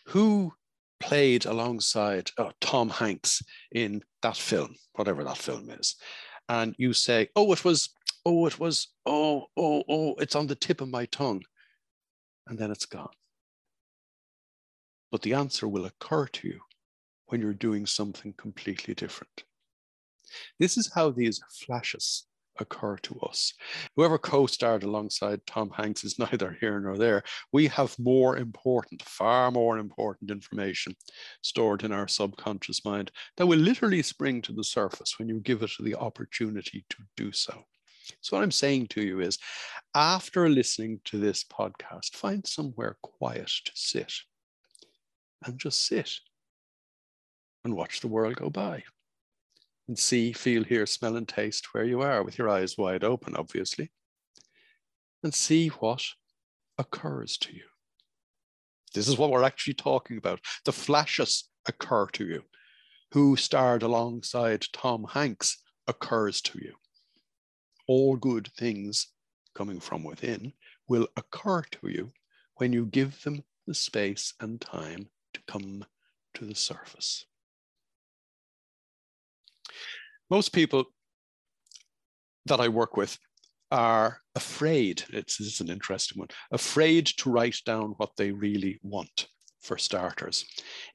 who 0.06 0.52
played 1.00 1.44
alongside 1.44 2.30
oh, 2.38 2.50
Tom 2.60 2.88
Hanks 2.88 3.42
in 3.72 4.02
that 4.22 4.36
film, 4.36 4.74
whatever 4.94 5.22
that 5.24 5.38
film 5.38 5.70
is? 5.70 5.96
And 6.48 6.74
you 6.78 6.92
say, 6.92 7.28
oh, 7.36 7.52
it 7.52 7.64
was, 7.64 7.90
oh, 8.26 8.46
it 8.46 8.58
was, 8.58 8.88
oh, 9.06 9.46
oh, 9.56 9.82
oh, 9.88 10.14
it's 10.18 10.36
on 10.36 10.46
the 10.46 10.54
tip 10.54 10.80
of 10.80 10.88
my 10.88 11.06
tongue. 11.06 11.42
And 12.46 12.58
then 12.58 12.70
it's 12.70 12.86
gone. 12.86 13.14
But 15.10 15.22
the 15.22 15.34
answer 15.34 15.68
will 15.68 15.86
occur 15.86 16.26
to 16.26 16.48
you 16.48 16.60
when 17.26 17.40
you're 17.40 17.54
doing 17.54 17.86
something 17.86 18.34
completely 18.36 18.94
different. 18.94 19.44
This 20.58 20.76
is 20.76 20.92
how 20.94 21.10
these 21.10 21.40
flashes 21.48 22.24
occur 22.60 22.96
to 22.98 23.18
us. 23.20 23.52
Whoever 23.96 24.18
co 24.18 24.46
starred 24.46 24.82
alongside 24.82 25.46
Tom 25.46 25.70
Hanks 25.70 26.04
is 26.04 26.18
neither 26.18 26.56
here 26.60 26.80
nor 26.80 26.96
there. 26.96 27.22
We 27.52 27.66
have 27.68 27.98
more 27.98 28.36
important, 28.36 29.02
far 29.02 29.50
more 29.50 29.78
important 29.78 30.30
information 30.30 30.94
stored 31.42 31.84
in 31.84 31.92
our 31.92 32.08
subconscious 32.08 32.84
mind 32.84 33.10
that 33.36 33.46
will 33.46 33.58
literally 33.58 34.02
spring 34.02 34.42
to 34.42 34.52
the 34.52 34.64
surface 34.64 35.18
when 35.18 35.28
you 35.28 35.40
give 35.40 35.62
it 35.62 35.72
the 35.80 35.94
opportunity 35.94 36.84
to 36.90 36.96
do 37.16 37.32
so. 37.32 37.64
So, 38.20 38.36
what 38.36 38.42
I'm 38.42 38.50
saying 38.50 38.88
to 38.88 39.02
you 39.02 39.20
is 39.20 39.38
after 39.94 40.48
listening 40.48 41.00
to 41.06 41.18
this 41.18 41.44
podcast, 41.44 42.14
find 42.14 42.46
somewhere 42.46 42.96
quiet 43.02 43.50
to 43.64 43.72
sit 43.74 44.12
and 45.44 45.58
just 45.58 45.86
sit 45.86 46.10
and 47.64 47.74
watch 47.74 48.00
the 48.00 48.08
world 48.08 48.36
go 48.36 48.50
by 48.50 48.84
and 49.88 49.98
see, 49.98 50.32
feel, 50.32 50.64
hear, 50.64 50.86
smell, 50.86 51.16
and 51.16 51.28
taste 51.28 51.74
where 51.74 51.84
you 51.84 52.00
are 52.00 52.22
with 52.22 52.38
your 52.38 52.48
eyes 52.48 52.78
wide 52.78 53.04
open, 53.04 53.36
obviously, 53.36 53.90
and 55.22 55.34
see 55.34 55.68
what 55.68 56.02
occurs 56.78 57.36
to 57.38 57.54
you. 57.54 57.64
This 58.94 59.08
is 59.08 59.18
what 59.18 59.30
we're 59.30 59.42
actually 59.42 59.74
talking 59.74 60.16
about. 60.16 60.40
The 60.64 60.72
flashes 60.72 61.48
occur 61.66 62.06
to 62.12 62.24
you. 62.24 62.42
Who 63.12 63.36
starred 63.36 63.82
alongside 63.82 64.66
Tom 64.72 65.06
Hanks 65.10 65.58
occurs 65.86 66.40
to 66.42 66.58
you. 66.60 66.74
All 67.86 68.16
good 68.16 68.50
things 68.56 69.08
coming 69.54 69.80
from 69.80 70.02
within 70.02 70.52
will 70.88 71.08
occur 71.16 71.62
to 71.62 71.88
you 71.88 72.12
when 72.56 72.72
you 72.72 72.86
give 72.86 73.22
them 73.22 73.44
the 73.66 73.74
space 73.74 74.34
and 74.40 74.60
time 74.60 75.08
to 75.34 75.40
come 75.46 75.84
to 76.34 76.44
the 76.44 76.54
surface. 76.54 77.26
Most 80.34 80.52
people 80.52 80.86
that 82.46 82.58
I 82.58 82.66
work 82.66 82.96
with 82.96 83.16
are 83.70 84.18
afraid, 84.34 85.04
it's, 85.10 85.60
an 85.60 85.70
interesting 85.70 86.18
one, 86.18 86.26
afraid 86.50 87.06
to 87.18 87.30
write 87.30 87.58
down 87.64 87.94
what 87.98 88.10
they 88.16 88.32
really 88.32 88.80
want 88.82 89.28
for 89.62 89.78
starters, 89.78 90.44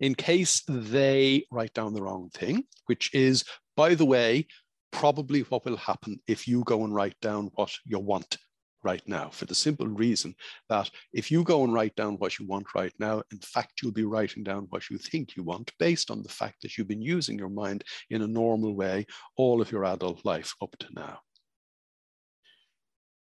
in 0.02 0.14
case 0.14 0.62
they 0.68 1.46
write 1.52 1.74
down 1.74 1.94
the 1.94 2.02
wrong 2.02 2.30
thing, 2.34 2.66
which 2.88 3.10
is, 3.14 3.46
by 3.78 3.96
the 3.96 4.04
way, 4.04 4.46
probably 4.92 5.44
what 5.44 5.64
will 5.64 5.78
happen 5.78 6.20
if 6.28 6.46
you 6.46 6.62
go 6.66 6.84
and 6.84 6.94
write 6.94 7.18
down 7.22 7.50
what 7.56 7.72
you 7.86 7.98
want 7.98 8.38
right 8.84 9.02
now 9.08 9.30
for 9.30 9.46
the 9.46 9.56
simple 9.56 9.88
reason 9.88 10.34
that 10.70 10.90
if 11.14 11.30
you 11.32 11.44
go 11.44 11.64
and 11.64 11.74
write 11.74 11.96
down 11.96 12.16
what 12.16 12.40
you 12.40 12.46
want 12.46 12.68
right 12.76 12.94
now, 13.00 13.22
in 13.32 13.40
fact, 13.40 13.82
you'll 13.82 13.92
be 13.92 14.04
writing 14.04 14.44
down 14.44 14.68
what 14.70 14.90
you 14.90 14.98
think 14.98 15.36
you 15.36 15.44
want 15.44 15.72
based 15.80 16.12
on 16.12 16.24
the 16.24 16.30
fact 16.30 16.62
that 16.62 16.78
you've 16.78 16.88
been 16.88 17.02
using 17.02 17.38
your 17.38 17.50
mind 17.50 17.84
in 18.10 18.22
a 18.22 18.28
normal 18.28 18.76
way 18.76 19.06
all 19.36 19.62
of 19.62 19.72
your 19.72 19.86
adult 19.86 20.24
life 20.26 20.54
up 20.62 20.76
to 20.80 20.88
now. 20.94 21.20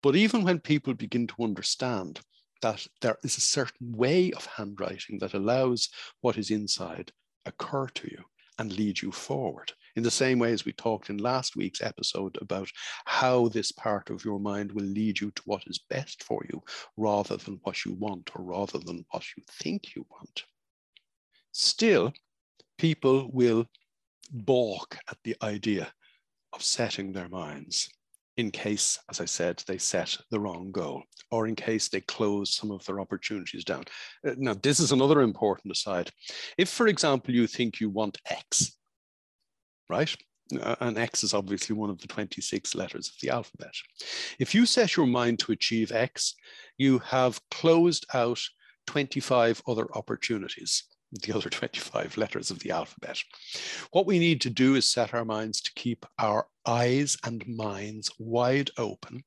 But 0.04 0.16
even 0.16 0.44
when 0.44 0.60
people 0.60 0.94
begin 0.94 1.28
to 1.28 1.44
understand 1.44 2.20
that 2.62 2.86
there 3.02 3.18
is 3.24 3.38
a 3.38 3.42
certain 3.42 3.96
way 3.96 4.32
of 4.32 4.46
handwriting 4.46 5.20
that 5.20 5.34
allows 5.34 5.90
what 6.22 6.38
is 6.38 6.52
inside 6.52 7.12
occur 7.46 7.88
to 7.88 8.08
you 8.10 8.24
and 8.58 8.72
lead 8.72 9.02
you 9.02 9.12
forward, 9.12 9.72
in 9.96 10.04
the 10.04 10.12
same 10.12 10.40
way 10.40 10.52
as 10.52 10.66
we 10.66 10.74
talked 10.74 11.10
in 11.10 11.18
last 11.18 11.56
week's 11.56 11.82
episode 11.82 12.38
about 12.42 12.70
how 13.06 13.48
this 13.50 13.72
part 13.72 14.10
of 14.10 14.24
your 14.24 14.40
mind 14.40 14.72
will 14.72 14.86
lead 14.86 15.20
you 15.20 15.32
to 15.32 15.42
what 15.46 15.64
is 15.68 15.80
best 15.90 16.24
for 16.24 16.44
you 16.52 16.62
rather 16.98 17.38
than 17.38 17.60
what 17.64 17.86
you 17.86 17.94
want 17.94 18.30
or 18.36 18.44
rather 18.44 18.80
than 18.80 19.06
what 19.12 19.24
you 19.36 19.44
think 19.50 19.96
you 19.96 20.06
want. 20.10 20.44
Still, 21.52 22.14
people 22.78 23.30
will 23.34 23.66
balk 24.32 24.98
at 25.10 25.18
the 25.24 25.36
idea 25.44 25.92
of 26.54 26.64
setting 26.64 27.12
their 27.12 27.30
minds 27.30 27.90
in 28.38 28.52
case, 28.52 29.00
as 29.10 29.20
I 29.20 29.26
said, 29.26 29.64
they 29.68 29.78
set 29.78 30.18
the 30.32 30.40
wrong 30.40 30.72
goal 30.72 31.04
or 31.32 31.48
in 31.48 31.56
case 31.56 31.90
they 31.90 32.02
close 32.02 32.54
some 32.54 32.72
of 32.72 32.84
their 32.86 33.00
opportunities 33.00 33.64
down. 33.64 33.84
Uh, 34.28 34.36
now, 34.38 34.54
this 34.54 34.80
is 34.80 34.92
another 34.92 35.22
important 35.22 35.72
aside. 35.72 36.10
If, 36.58 36.70
for 36.70 36.88
example, 36.88 37.34
you 37.34 37.48
think 37.48 37.80
you 37.80 37.90
want 37.90 38.18
X 38.30 38.78
right? 39.92 40.16
Uh, 40.60 40.76
and 40.80 40.98
X 40.98 41.24
is 41.24 41.34
obviously 41.34 41.76
one 41.76 41.90
of 41.90 42.00
the 42.00 42.08
26 42.08 42.76
letters 42.76 43.10
of 43.10 43.16
the 43.22 43.30
alphabet. 43.30 43.74
If 44.40 44.56
you 44.56 44.66
set 44.66 44.96
your 44.96 45.06
mind 45.06 45.40
to 45.40 45.52
achieve 45.52 45.92
X, 45.92 46.34
you 46.78 47.00
have 47.00 47.40
closed 47.52 48.06
out 48.14 48.40
25 48.88 49.62
other 49.68 49.88
opportunities, 49.96 50.86
the 51.24 51.34
other 51.36 51.50
25 51.50 52.18
letters 52.18 52.52
of 52.52 52.60
the 52.60 52.72
alphabet. 52.72 53.18
What 53.92 54.06
we 54.06 54.18
need 54.18 54.42
to 54.42 54.50
do 54.50 54.76
is 54.76 54.90
set 54.90 55.14
our 55.14 55.26
minds 55.26 55.62
to 55.62 55.72
keep 55.76 56.06
our 56.18 56.48
eyes 56.66 57.18
and 57.24 57.46
minds 57.48 58.10
wide 58.18 58.72
open 58.78 59.24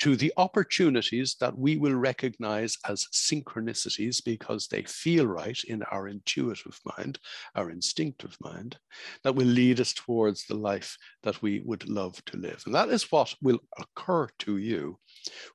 to 0.00 0.16
the 0.16 0.32
opportunities 0.36 1.36
that 1.40 1.56
we 1.56 1.76
will 1.76 1.94
recognize 1.94 2.76
as 2.88 3.06
synchronicities 3.12 4.24
because 4.24 4.68
they 4.68 4.82
feel 4.82 5.26
right 5.26 5.58
in 5.64 5.82
our 5.84 6.08
intuitive 6.08 6.78
mind, 6.96 7.18
our 7.54 7.70
instinctive 7.70 8.36
mind, 8.40 8.78
that 9.24 9.34
will 9.34 9.46
lead 9.46 9.80
us 9.80 9.92
towards 9.92 10.46
the 10.46 10.54
life 10.56 10.96
that 11.22 11.40
we 11.42 11.60
would 11.64 11.88
love 11.88 12.22
to 12.26 12.36
live. 12.36 12.62
And 12.66 12.74
that 12.74 12.88
is 12.88 13.10
what 13.10 13.34
will 13.42 13.60
occur 13.78 14.28
to 14.40 14.56
you 14.58 14.98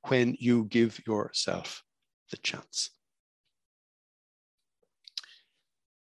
when 0.08 0.36
you 0.38 0.64
give 0.64 1.00
yourself 1.06 1.82
the 2.30 2.36
chance. 2.38 2.90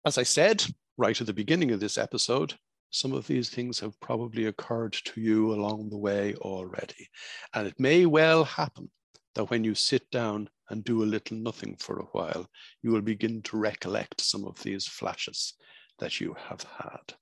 As 0.04 0.18
I 0.18 0.24
said 0.24 0.64
right 0.96 1.20
at 1.20 1.26
the 1.26 1.32
beginning 1.32 1.70
of 1.70 1.80
this 1.80 1.96
episode, 1.96 2.54
some 2.92 3.14
of 3.14 3.26
these 3.26 3.48
things 3.48 3.80
have 3.80 3.98
probably 4.00 4.44
occurred 4.44 4.92
to 4.92 5.20
you 5.20 5.52
along 5.54 5.88
the 5.88 5.96
way 5.96 6.34
already. 6.36 7.08
And 7.54 7.66
it 7.66 7.80
may 7.80 8.04
well 8.04 8.44
happen 8.44 8.90
that 9.34 9.46
when 9.46 9.64
you 9.64 9.74
sit 9.74 10.10
down 10.10 10.50
and 10.68 10.84
do 10.84 11.02
a 11.02 11.04
little 11.04 11.38
nothing 11.38 11.76
for 11.76 11.98
a 11.98 12.08
while, 12.12 12.46
you 12.82 12.90
will 12.90 13.00
begin 13.00 13.40
to 13.42 13.56
recollect 13.56 14.20
some 14.20 14.44
of 14.44 14.62
these 14.62 14.86
flashes 14.86 15.54
that 16.00 16.20
you 16.20 16.36
have 16.48 16.64
had. 16.78 17.14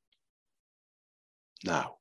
Now, 1.64 1.98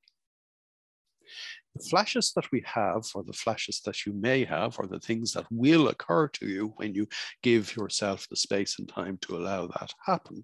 the 1.75 1.83
flashes 1.83 2.31
that 2.35 2.51
we 2.51 2.63
have, 2.65 3.05
or 3.13 3.23
the 3.23 3.33
flashes 3.33 3.81
that 3.85 4.03
you 4.03 4.13
may 4.13 4.45
have, 4.45 4.79
or 4.79 4.87
the 4.87 4.99
things 4.99 5.31
that 5.33 5.45
will 5.51 5.89
occur 5.89 6.27
to 6.29 6.47
you 6.47 6.73
when 6.77 6.95
you 6.95 7.07
give 7.43 7.75
yourself 7.75 8.27
the 8.29 8.35
space 8.35 8.79
and 8.79 8.89
time 8.89 9.19
to 9.21 9.37
allow 9.37 9.67
that 9.67 9.93
happen, 10.07 10.43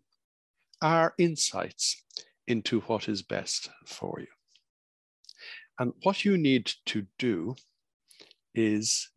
are 0.80 1.16
insights 1.18 2.04
into 2.48 2.82
what 2.82 3.10
is 3.10 3.22
best 3.22 3.70
for 3.86 4.20
you. 4.20 4.28
And 5.80 5.94
what 6.04 6.24
you 6.24 6.38
need 6.38 6.72
to 6.88 7.06
do 7.20 7.56
is 8.54 9.10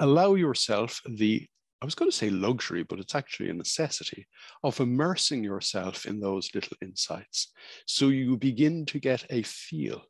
allow 0.00 0.34
yourself 0.34 1.00
the, 1.06 1.46
I 1.82 1.84
was 1.84 1.94
going 1.94 2.10
to 2.10 2.16
say 2.16 2.30
luxury, 2.30 2.82
but 2.82 2.98
it's 2.98 3.14
actually 3.14 3.50
a 3.50 3.54
necessity 3.54 4.26
of 4.62 4.80
immersing 4.80 5.44
yourself 5.44 6.06
in 6.06 6.20
those 6.20 6.54
little 6.54 6.76
insights. 6.80 7.52
So 7.86 8.08
you 8.08 8.36
begin 8.36 8.86
to 8.86 8.98
get 8.98 9.26
a 9.30 9.42
feel 9.42 10.02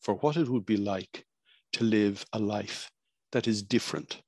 for 0.00 0.14
what 0.16 0.36
it 0.36 0.48
would 0.48 0.66
be 0.66 0.76
like 0.76 1.24
to 1.74 1.84
live 1.84 2.26
a 2.32 2.38
life 2.38 2.90
that 3.30 3.46
is 3.46 3.62
different 3.62 4.20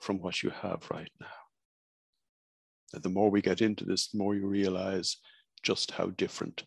from 0.00 0.20
what 0.20 0.42
you 0.42 0.50
have 0.50 0.86
right 0.90 1.10
now. 1.20 1.26
And 2.94 3.02
the 3.02 3.08
more 3.08 3.30
we 3.30 3.42
get 3.42 3.60
into 3.60 3.84
this, 3.84 4.08
the 4.08 4.18
more 4.18 4.34
you 4.34 4.46
realize 4.46 5.16
just 5.66 5.90
how 5.90 6.06
different 6.06 6.62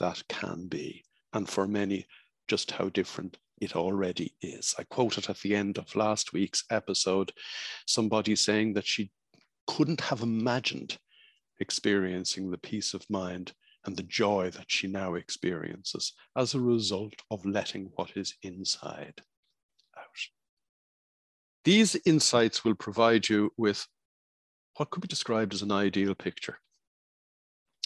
that 0.00 0.20
can 0.28 0.66
be. 0.66 1.04
And 1.32 1.48
for 1.48 1.68
many, 1.68 2.06
just 2.48 2.72
how 2.72 2.88
different 2.88 3.38
it 3.60 3.76
already 3.76 4.34
is. 4.42 4.74
I 4.76 4.82
quoted 4.82 5.30
at 5.30 5.38
the 5.38 5.54
end 5.54 5.78
of 5.78 5.94
last 5.94 6.32
week's 6.32 6.64
episode 6.68 7.30
somebody 7.86 8.34
saying 8.34 8.74
that 8.74 8.84
she 8.84 9.12
couldn't 9.68 10.00
have 10.00 10.22
imagined 10.22 10.98
experiencing 11.60 12.50
the 12.50 12.58
peace 12.58 12.94
of 12.94 13.08
mind 13.08 13.52
and 13.84 13.96
the 13.96 14.02
joy 14.02 14.50
that 14.50 14.70
she 14.72 14.88
now 14.88 15.14
experiences 15.14 16.12
as 16.36 16.52
a 16.54 16.60
result 16.60 17.14
of 17.30 17.46
letting 17.46 17.92
what 17.94 18.16
is 18.16 18.34
inside 18.42 19.22
out. 19.96 20.20
These 21.64 21.96
insights 22.04 22.64
will 22.64 22.74
provide 22.74 23.28
you 23.28 23.52
with 23.56 23.86
what 24.76 24.90
could 24.90 25.02
be 25.02 25.08
described 25.08 25.54
as 25.54 25.62
an 25.62 25.70
ideal 25.70 26.16
picture. 26.16 26.58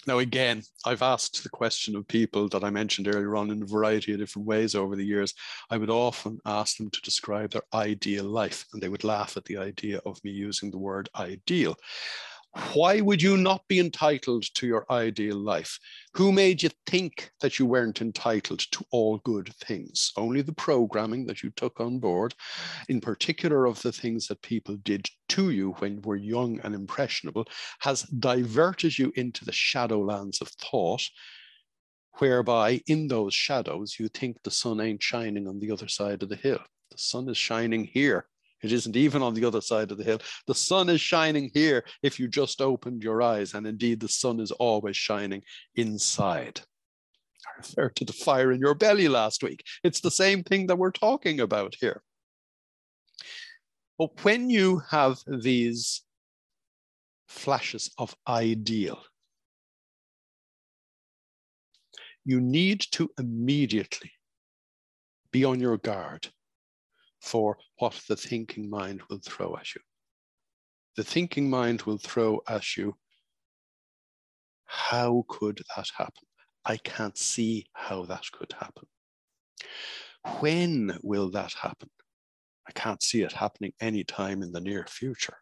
Now, 0.07 0.19
again, 0.19 0.62
I've 0.87 1.02
asked 1.02 1.42
the 1.42 1.50
question 1.50 1.95
of 1.95 2.09
people 2.09 2.49
that 2.49 2.64
I 2.64 2.71
mentioned 2.71 3.07
earlier 3.07 3.37
on 3.37 3.50
in 3.50 3.62
a 3.62 3.66
variety 3.66 4.12
of 4.12 4.19
different 4.19 4.49
ways 4.49 4.75
over 4.75 4.97
the 4.97 5.04
years. 5.04 5.35
I 5.69 5.76
would 5.76 5.90
often 5.90 6.38
ask 6.47 6.78
them 6.78 6.90
to 6.90 7.00
describe 7.02 7.50
their 7.50 7.62
ideal 7.75 8.25
life, 8.25 8.64
and 8.73 8.83
they 8.83 8.88
would 8.88 9.04
laugh 9.04 9.37
at 9.37 9.45
the 9.45 9.59
idea 9.59 10.00
of 10.07 10.23
me 10.25 10.30
using 10.30 10.71
the 10.71 10.78
word 10.78 11.11
ideal. 11.16 11.76
Why 12.73 13.00
would 13.00 13.23
you 13.23 13.37
not 13.37 13.66
be 13.69 13.78
entitled 13.78 14.45
to 14.54 14.66
your 14.66 14.85
ideal 14.90 15.37
life? 15.37 15.78
Who 16.14 16.33
made 16.33 16.64
you 16.64 16.71
think 16.85 17.30
that 17.40 17.59
you 17.59 17.66
weren't 17.66 18.00
entitled 18.00 18.59
to 18.73 18.85
all 18.90 19.19
good 19.19 19.54
things? 19.57 20.12
Only 20.16 20.42
the 20.42 20.52
programming 20.52 21.26
that 21.26 21.45
you 21.45 21.50
took 21.50 21.80
on 21.80 22.00
board, 22.00 22.35
in 22.88 23.00
particular 23.00 23.66
of 23.66 23.80
the 23.83 23.92
things 23.92 24.26
that 24.26 24.42
people 24.42 24.76
did 24.78 25.07
to 25.28 25.50
you 25.50 25.73
when 25.78 25.95
you 25.95 26.00
were 26.00 26.16
young 26.16 26.59
and 26.61 26.75
impressionable, 26.75 27.47
has 27.80 28.02
diverted 28.02 28.99
you 28.99 29.12
into 29.14 29.45
the 29.45 29.52
shadowlands 29.52 30.40
of 30.40 30.49
thought, 30.49 31.09
whereby 32.14 32.80
in 32.88 33.07
those 33.07 33.33
shadows 33.33 33.97
you 33.99 34.09
think 34.09 34.42
the 34.42 34.50
sun 34.50 34.80
ain't 34.80 35.02
shining 35.02 35.47
on 35.47 35.61
the 35.61 35.71
other 35.71 35.88
side 35.88 36.23
of 36.25 36.28
the 36.28 36.37
hill. 36.37 36.61
The 36.90 36.99
sun 36.99 37.28
is 37.28 37.38
shining 37.38 37.85
here 37.85 38.26
it 38.62 38.73
isn't 38.73 38.97
even 38.97 39.23
on 39.23 39.35
the 39.35 39.45
other 39.45 39.61
side 39.61 39.90
of 39.90 39.99
the 39.99 40.05
hill. 40.05 40.21
The 40.47 40.55
sun 40.55 40.88
is 40.88 41.00
shining 41.00 41.50
here 41.55 41.85
if 42.02 42.21
you 42.21 42.29
just 42.29 42.61
opened 42.61 43.02
your 43.02 43.23
eyes. 43.23 43.55
And 43.55 43.67
indeed, 43.67 44.00
the 44.00 44.09
sun 44.09 44.40
is 44.40 44.50
always 44.52 44.97
shining 44.97 45.43
inside. 45.76 46.61
I 47.47 47.50
referred 47.59 47.97
to 47.97 48.05
the 48.05 48.12
fire 48.12 48.52
in 48.52 48.61
your 48.61 48.75
belly 48.75 49.09
last 49.09 49.43
week. 49.43 49.64
It's 49.83 50.00
the 50.00 50.11
same 50.11 50.43
thing 50.43 50.67
that 50.67 50.76
we're 50.76 50.90
talking 50.90 51.40
about 51.40 51.75
here. 51.81 52.02
But 53.99 54.25
when 54.25 54.50
you 54.50 54.83
have 54.90 55.19
these 55.26 56.02
flashes 57.29 57.90
of 57.99 58.14
ideal, 58.26 59.02
you 62.25 62.40
need 62.40 62.81
to 62.93 63.11
immediately 63.19 64.12
be 65.33 65.45
on 65.45 65.61
your 65.61 65.79
guard 65.79 66.29
for 67.20 67.58
what 67.78 68.00
the 68.08 68.16
thinking 68.16 68.68
mind 68.68 69.02
will 69.08 69.20
throw 69.24 69.56
at 69.56 69.74
you. 69.74 69.80
The 70.96 71.04
thinking 71.04 71.48
mind 71.48 71.82
will 71.82 71.98
throw 71.98 72.40
at 72.48 72.76
you, 72.76 72.96
how 74.66 75.24
could 75.28 75.62
that 75.76 75.88
happen? 75.96 76.24
I 76.64 76.76
can't 76.76 77.16
see 77.16 77.66
how 77.72 78.04
that 78.04 78.24
could 78.32 78.52
happen. 78.58 78.86
When 80.40 80.98
will 81.02 81.30
that 81.30 81.52
happen? 81.54 81.90
I 82.68 82.72
can't 82.72 83.02
see 83.02 83.22
it 83.22 83.32
happening 83.32 83.72
anytime 83.80 84.42
in 84.42 84.52
the 84.52 84.60
near 84.60 84.86
future. 84.86 85.38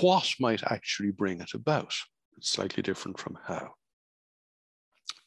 What 0.00 0.32
might 0.38 0.62
actually 0.64 1.10
bring 1.10 1.40
it 1.40 1.54
about? 1.54 1.94
It's 2.36 2.50
slightly 2.50 2.82
different 2.82 3.18
from 3.18 3.38
how. 3.44 3.72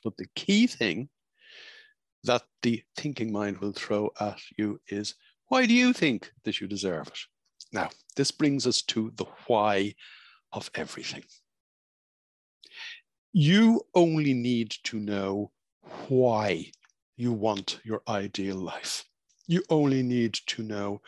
But 0.03 0.17
the 0.17 0.27
key 0.35 0.67
thing 0.67 1.09
that 2.23 2.43
the 2.61 2.83
thinking 2.95 3.31
mind 3.31 3.57
will 3.57 3.72
throw 3.72 4.11
at 4.19 4.39
you 4.57 4.79
is 4.87 5.15
why 5.48 5.65
do 5.65 5.74
you 5.74 5.91
think 5.93 6.31
that 6.43 6.61
you 6.61 6.67
deserve 6.67 7.07
it? 7.07 7.19
Now, 7.74 7.89
this 8.15 8.31
brings 8.31 8.67
us 8.67 8.81
to 8.83 9.11
the 9.15 9.25
why 9.48 9.96
of 10.53 10.69
everything. 10.75 11.24
You 13.33 13.81
only 13.96 14.33
need 14.33 14.72
to 14.83 15.00
know 15.00 15.51
why 16.07 16.72
you 17.15 17.31
want 17.31 17.79
your 17.83 18.01
ideal 18.07 18.57
life. 18.57 19.05
You 19.48 19.63
only 19.69 20.03
need 20.03 20.33
to 20.48 20.63
know 20.63 21.01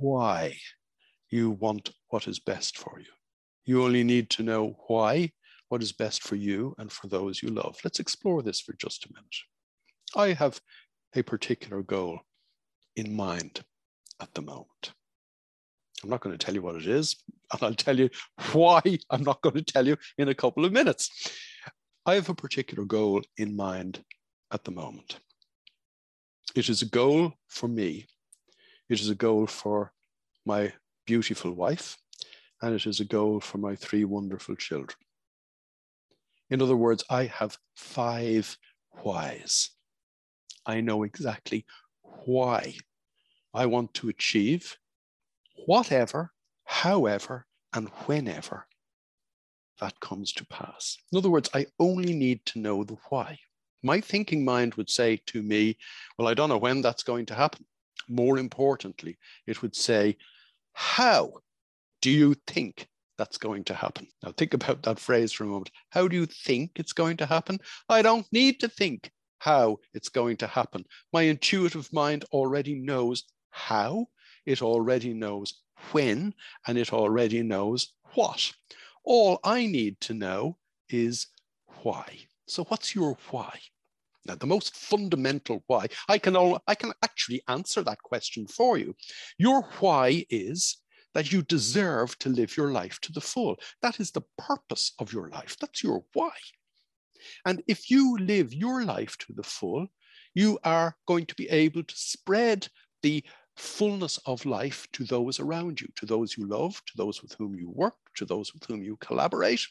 why 0.00 0.56
you 1.30 1.50
want 1.50 1.90
what 2.08 2.28
is 2.28 2.38
best 2.38 2.78
for 2.78 2.98
you. 2.98 3.06
You 3.64 3.84
only 3.84 4.04
need 4.04 4.30
to 4.30 4.42
know 4.42 4.76
why, 4.86 5.32
what 5.68 5.82
is 5.82 5.92
best 5.92 6.22
for 6.22 6.36
you 6.36 6.74
and 6.78 6.90
for 6.90 7.08
those 7.08 7.42
you 7.42 7.48
love. 7.48 7.78
Let's 7.82 8.00
explore 8.00 8.42
this 8.42 8.60
for 8.60 8.72
just 8.74 9.06
a 9.06 9.12
minute. 9.12 9.36
I 10.14 10.32
have 10.32 10.60
a 11.14 11.22
particular 11.22 11.82
goal 11.82 12.20
in 12.94 13.14
mind 13.14 13.64
at 14.20 14.32
the 14.34 14.42
moment. 14.42 14.92
I'm 16.02 16.10
not 16.10 16.20
going 16.20 16.36
to 16.36 16.44
tell 16.44 16.54
you 16.54 16.62
what 16.62 16.76
it 16.76 16.86
is, 16.86 17.16
and 17.52 17.62
I'll 17.62 17.74
tell 17.74 17.98
you 17.98 18.10
why 18.52 18.80
I'm 19.10 19.22
not 19.22 19.42
going 19.42 19.56
to 19.56 19.62
tell 19.62 19.86
you 19.86 19.96
in 20.18 20.28
a 20.28 20.34
couple 20.34 20.64
of 20.64 20.72
minutes. 20.72 21.10
I 22.04 22.14
have 22.14 22.28
a 22.28 22.34
particular 22.34 22.84
goal 22.84 23.22
in 23.36 23.56
mind 23.56 24.04
at 24.52 24.64
the 24.64 24.70
moment. 24.70 25.18
It 26.54 26.68
is 26.68 26.82
a 26.82 26.86
goal 26.86 27.32
for 27.48 27.68
me, 27.68 28.06
it 28.88 29.00
is 29.00 29.10
a 29.10 29.14
goal 29.14 29.46
for 29.46 29.92
my 30.44 30.72
beautiful 31.06 31.52
wife, 31.52 31.96
and 32.62 32.74
it 32.74 32.86
is 32.86 33.00
a 33.00 33.04
goal 33.04 33.40
for 33.40 33.58
my 33.58 33.74
three 33.74 34.04
wonderful 34.04 34.54
children. 34.54 34.96
In 36.48 36.62
other 36.62 36.76
words, 36.76 37.02
I 37.10 37.24
have 37.24 37.58
five 37.74 38.56
whys 39.02 39.70
I 40.66 40.80
know 40.80 41.04
exactly 41.04 41.64
why 42.02 42.74
I 43.54 43.66
want 43.66 43.94
to 43.94 44.08
achieve 44.08 44.76
whatever, 45.66 46.32
however, 46.64 47.46
and 47.72 47.88
whenever 48.06 48.66
that 49.80 50.00
comes 50.00 50.32
to 50.32 50.46
pass. 50.46 50.98
In 51.12 51.18
other 51.18 51.30
words, 51.30 51.50
I 51.54 51.66
only 51.78 52.14
need 52.14 52.44
to 52.46 52.58
know 52.58 52.84
the 52.84 52.96
why. 53.08 53.38
My 53.82 54.00
thinking 54.00 54.44
mind 54.44 54.74
would 54.74 54.90
say 54.90 55.20
to 55.26 55.42
me, 55.42 55.76
Well, 56.18 56.28
I 56.28 56.34
don't 56.34 56.48
know 56.48 56.58
when 56.58 56.82
that's 56.82 57.02
going 57.02 57.26
to 57.26 57.34
happen. 57.34 57.64
More 58.08 58.38
importantly, 58.38 59.18
it 59.46 59.62
would 59.62 59.76
say, 59.76 60.16
How 60.72 61.32
do 62.00 62.10
you 62.10 62.34
think 62.46 62.88
that's 63.18 63.38
going 63.38 63.64
to 63.64 63.74
happen? 63.74 64.08
Now, 64.22 64.32
think 64.32 64.54
about 64.54 64.82
that 64.82 64.98
phrase 64.98 65.32
for 65.32 65.44
a 65.44 65.48
moment. 65.48 65.70
How 65.90 66.08
do 66.08 66.16
you 66.16 66.26
think 66.26 66.72
it's 66.76 66.92
going 66.92 67.18
to 67.18 67.26
happen? 67.26 67.60
I 67.88 68.02
don't 68.02 68.26
need 68.32 68.60
to 68.60 68.68
think 68.68 69.10
how 69.38 69.78
it's 69.94 70.08
going 70.08 70.36
to 70.38 70.46
happen. 70.46 70.84
My 71.12 71.22
intuitive 71.22 71.92
mind 71.92 72.24
already 72.32 72.74
knows 72.74 73.24
how, 73.50 74.06
it 74.44 74.62
already 74.62 75.12
knows 75.14 75.62
when, 75.92 76.34
and 76.66 76.78
it 76.78 76.92
already 76.92 77.42
knows 77.42 77.92
what. 78.14 78.52
All 79.04 79.38
I 79.44 79.66
need 79.66 80.00
to 80.02 80.14
know 80.14 80.58
is 80.88 81.28
why. 81.82 82.18
So, 82.46 82.64
what's 82.64 82.94
your 82.94 83.16
why? 83.30 83.58
Now, 84.24 84.34
the 84.34 84.46
most 84.46 84.74
fundamental 84.74 85.62
why, 85.68 85.86
I 86.08 86.18
can, 86.18 86.34
all, 86.34 86.60
I 86.66 86.74
can 86.74 86.92
actually 87.04 87.42
answer 87.46 87.82
that 87.82 88.02
question 88.02 88.46
for 88.46 88.76
you. 88.76 88.94
Your 89.38 89.62
why 89.78 90.26
is 90.30 90.78
that 91.14 91.32
you 91.32 91.42
deserve 91.42 92.18
to 92.18 92.28
live 92.28 92.56
your 92.58 92.72
life 92.72 93.00
to 93.00 93.10
the 93.10 93.22
full. 93.22 93.56
That 93.80 94.00
is 94.00 94.10
the 94.10 94.24
purpose 94.36 94.92
of 94.98 95.14
your 95.14 95.30
life. 95.30 95.56
That's 95.58 95.82
your 95.82 96.04
why. 96.12 96.32
And 97.44 97.62
if 97.66 97.90
you 97.90 98.16
live 98.18 98.52
your 98.54 98.84
life 98.84 99.16
to 99.18 99.32
the 99.32 99.42
full, 99.42 99.86
you 100.34 100.58
are 100.64 100.96
going 101.06 101.26
to 101.26 101.34
be 101.34 101.48
able 101.48 101.82
to 101.82 101.96
spread 101.96 102.68
the 103.02 103.24
fullness 103.56 104.18
of 104.26 104.44
life 104.44 104.86
to 104.92 105.04
those 105.04 105.40
around 105.40 105.80
you, 105.80 105.88
to 105.96 106.06
those 106.06 106.36
you 106.36 106.46
love, 106.46 106.80
to 106.86 106.92
those 106.96 107.22
with 107.22 107.32
whom 107.38 107.58
you 107.58 107.70
work, 107.70 107.94
to 108.16 108.24
those 108.24 108.52
with 108.52 108.64
whom 108.64 108.82
you 108.82 108.96
collaborate. 108.98 109.66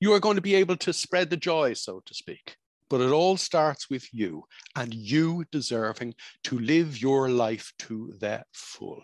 You 0.00 0.12
are 0.14 0.20
going 0.20 0.36
to 0.36 0.42
be 0.42 0.54
able 0.54 0.76
to 0.78 0.92
spread 0.92 1.30
the 1.30 1.36
joy, 1.36 1.74
so 1.74 2.00
to 2.06 2.14
speak. 2.14 2.56
But 2.88 3.00
it 3.00 3.10
all 3.10 3.36
starts 3.36 3.90
with 3.90 4.12
you 4.12 4.44
and 4.76 4.92
you 4.94 5.44
deserving 5.50 6.14
to 6.44 6.58
live 6.58 7.00
your 7.00 7.28
life 7.28 7.72
to 7.80 8.14
the 8.18 8.44
full. 8.52 9.02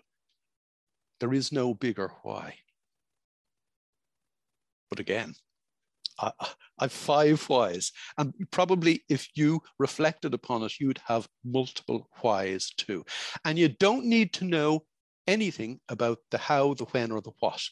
There 1.19 1.33
is 1.35 1.53
no 1.53 1.75
bigger 1.75 2.13
why. 2.23 2.55
But 4.89 5.01
again, 5.01 5.35
I, 6.21 6.33
have 6.81 6.93
five 6.93 7.43
whys. 7.49 7.93
And 8.19 8.33
probably 8.51 9.03
if 9.09 9.29
you 9.35 9.61
reflected 9.79 10.35
upon 10.35 10.63
it, 10.63 10.81
you'd 10.81 11.01
have 11.07 11.29
multiple 11.45 12.09
whys 12.23 12.71
too. 12.77 13.05
And 13.45 13.59
you 13.59 13.69
don't 13.69 14.07
need 14.07 14.33
to 14.35 14.45
know 14.45 14.85
anything 15.27 15.81
about 15.89 16.19
the 16.31 16.39
how, 16.39 16.75
the 16.75 16.85
when, 16.87 17.13
or 17.13 17.21
the 17.21 17.33
what. 17.41 17.63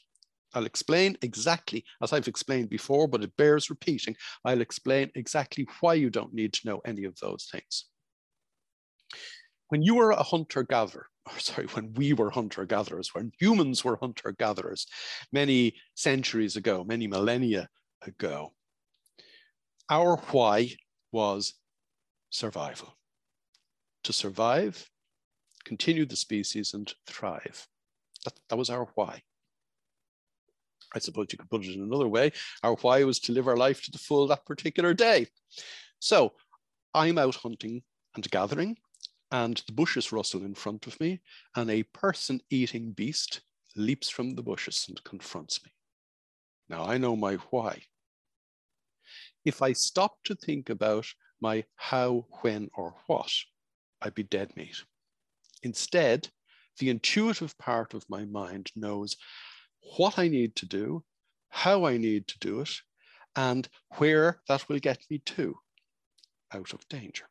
I'll 0.55 0.67
explain 0.67 1.17
exactly, 1.23 1.85
as 2.03 2.13
I've 2.13 2.29
explained 2.29 2.71
before, 2.71 3.07
but 3.07 3.23
it 3.23 3.37
bears 3.37 3.71
repeating. 3.71 4.17
I'll 4.45 4.61
explain 4.61 5.11
exactly 5.15 5.67
why 5.81 5.95
you 5.95 6.11
don't 6.11 6.33
need 6.33 6.53
to 6.55 6.67
know 6.67 6.81
any 6.87 7.05
of 7.05 7.17
those 7.21 7.49
things. 7.51 7.87
When 9.69 9.83
you 9.83 9.95
were 9.95 10.13
a 10.13 10.23
hunter 10.23 10.63
gatherer, 10.63 11.07
or 11.27 11.39
sorry, 11.39 11.67
when 11.69 11.93
we 11.95 12.15
were 12.15 12.31
hunter 12.31 12.65
gatherers, 12.65 13.15
when 13.15 13.33
humans 13.39 13.85
were 13.85 13.99
hunter 14.01 14.35
gatherers 14.39 14.87
many 15.33 15.75
centuries 15.95 16.57
ago, 16.57 16.85
many 16.85 17.07
millennia 17.07 17.69
ago, 18.07 18.53
our 19.91 20.17
why 20.31 20.71
was 21.13 21.55
survival. 22.31 22.95
To 24.05 24.13
survive, 24.13 24.89
continue 25.65 26.07
the 26.07 26.17
species, 26.17 26.75
and 26.75 26.93
thrive. 27.07 27.67
That, 28.25 28.35
that 28.49 28.57
was 28.57 28.71
our 28.71 28.89
why. 28.95 29.23
I 30.95 30.99
suppose 30.99 31.27
you 31.31 31.39
could 31.39 31.51
put 31.51 31.65
it 31.65 31.75
in 31.75 31.83
another 31.83 32.09
way. 32.09 32.33
Our 32.63 32.77
why 32.77 33.05
was 33.05 33.19
to 33.21 33.33
live 33.33 33.49
our 33.49 33.57
life 33.57 33.83
to 33.83 33.91
the 33.91 33.99
full 33.99 34.27
that 34.29 34.47
particular 34.47 34.95
day. 34.95 35.27
So 35.99 36.33
I'm 36.95 37.19
out 37.19 37.35
hunting 37.37 37.83
and 38.15 38.31
gathering, 38.31 38.77
and 39.31 39.63
the 39.67 39.73
bushes 39.73 40.13
rustle 40.13 40.45
in 40.45 40.55
front 40.55 40.87
of 40.87 40.99
me, 41.01 41.21
and 41.57 41.71
a 41.71 41.83
person 41.83 42.41
eating 42.51 42.93
beast 42.93 43.43
leaps 43.77 44.09
from 44.09 44.35
the 44.35 44.43
bushes 44.43 44.87
and 44.89 45.03
confronts 45.05 45.63
me. 45.65 45.71
Now 46.69 46.85
I 46.85 46.99
know 46.99 47.17
my 47.17 47.35
why. 47.51 47.83
If 49.45 49.63
I 49.63 49.73
stop 49.73 50.23
to 50.25 50.35
think 50.35 50.69
about 50.69 51.07
my 51.41 51.65
how, 51.77 52.27
when, 52.43 52.69
or 52.75 52.97
what, 53.07 53.33
I'd 54.03 54.15
be 54.15 54.25
dead 54.25 54.57
meat. 54.57 54.83
Instead, 55.63 56.29
the 56.79 56.91
intuitive 56.91 57.57
part 57.59 57.95
of 57.95 58.09
my 58.09 58.25
mind 58.25 58.71
knows 58.77 59.17
what 59.97 60.19
I 60.19 60.29
need 60.29 60.57
to 60.57 60.67
do, 60.67 61.05
how 61.49 61.87
I 61.87 61.97
need 61.97 62.29
to 62.29 62.39
do 62.39 62.61
it, 62.61 62.71
and 63.35 63.69
where 63.97 64.43
that 64.49 64.69
will 64.69 64.79
get 64.79 64.99
me 65.11 65.19
to 65.19 65.57
out 66.53 66.73
of 66.73 66.89
danger. 66.89 67.29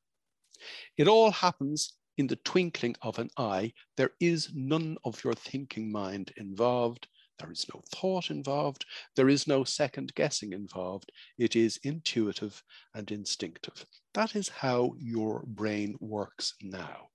It 0.97 1.07
all 1.07 1.31
happens 1.31 1.93
in 2.17 2.27
the 2.27 2.35
twinkling 2.37 2.95
of 3.01 3.19
an 3.19 3.29
eye. 3.37 3.73
There 3.95 4.11
is 4.19 4.49
none 4.53 4.97
of 5.05 5.23
your 5.23 5.33
thinking 5.33 5.91
mind 5.91 6.33
involved. 6.37 7.07
There 7.39 7.51
is 7.51 7.67
no 7.73 7.81
thought 7.93 8.31
involved. 8.31 8.85
There 9.15 9.29
is 9.29 9.47
no 9.47 9.63
second 9.63 10.13
guessing 10.15 10.53
involved. 10.53 11.11
It 11.37 11.55
is 11.55 11.79
intuitive 11.83 12.63
and 12.95 13.11
instinctive. 13.11 13.85
That 14.13 14.35
is 14.35 14.49
how 14.49 14.95
your 14.97 15.43
brain 15.45 15.97
works 15.99 16.55
now. 16.61 17.09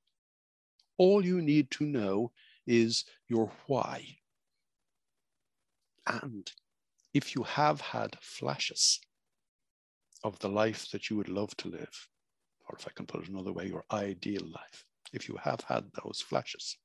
All 0.97 1.25
you 1.25 1.43
need 1.43 1.71
to 1.73 1.85
know 1.85 2.33
is 2.67 3.05
your 3.29 3.51
why. 3.67 4.19
And 6.07 6.51
if 7.15 7.35
you 7.35 7.43
have 7.43 7.81
had 7.81 8.17
flashes 8.21 9.01
of 10.23 10.39
the 10.39 10.49
life 10.49 10.89
that 10.93 11.11
you 11.11 11.17
would 11.17 11.29
love 11.29 11.57
to 11.59 11.69
live, 11.69 12.09
or 12.69 12.77
if 12.79 12.87
I 12.87 12.93
can 12.95 13.07
put 13.07 13.25
it 13.25 13.29
another 13.29 13.53
way, 13.53 13.67
your 13.67 13.85
ideal 13.91 14.47
life, 14.47 14.85
if 15.13 15.29
you 15.29 15.37
have 15.43 15.61
had 15.63 15.91
those 16.03 16.21
flashes, 16.21 16.77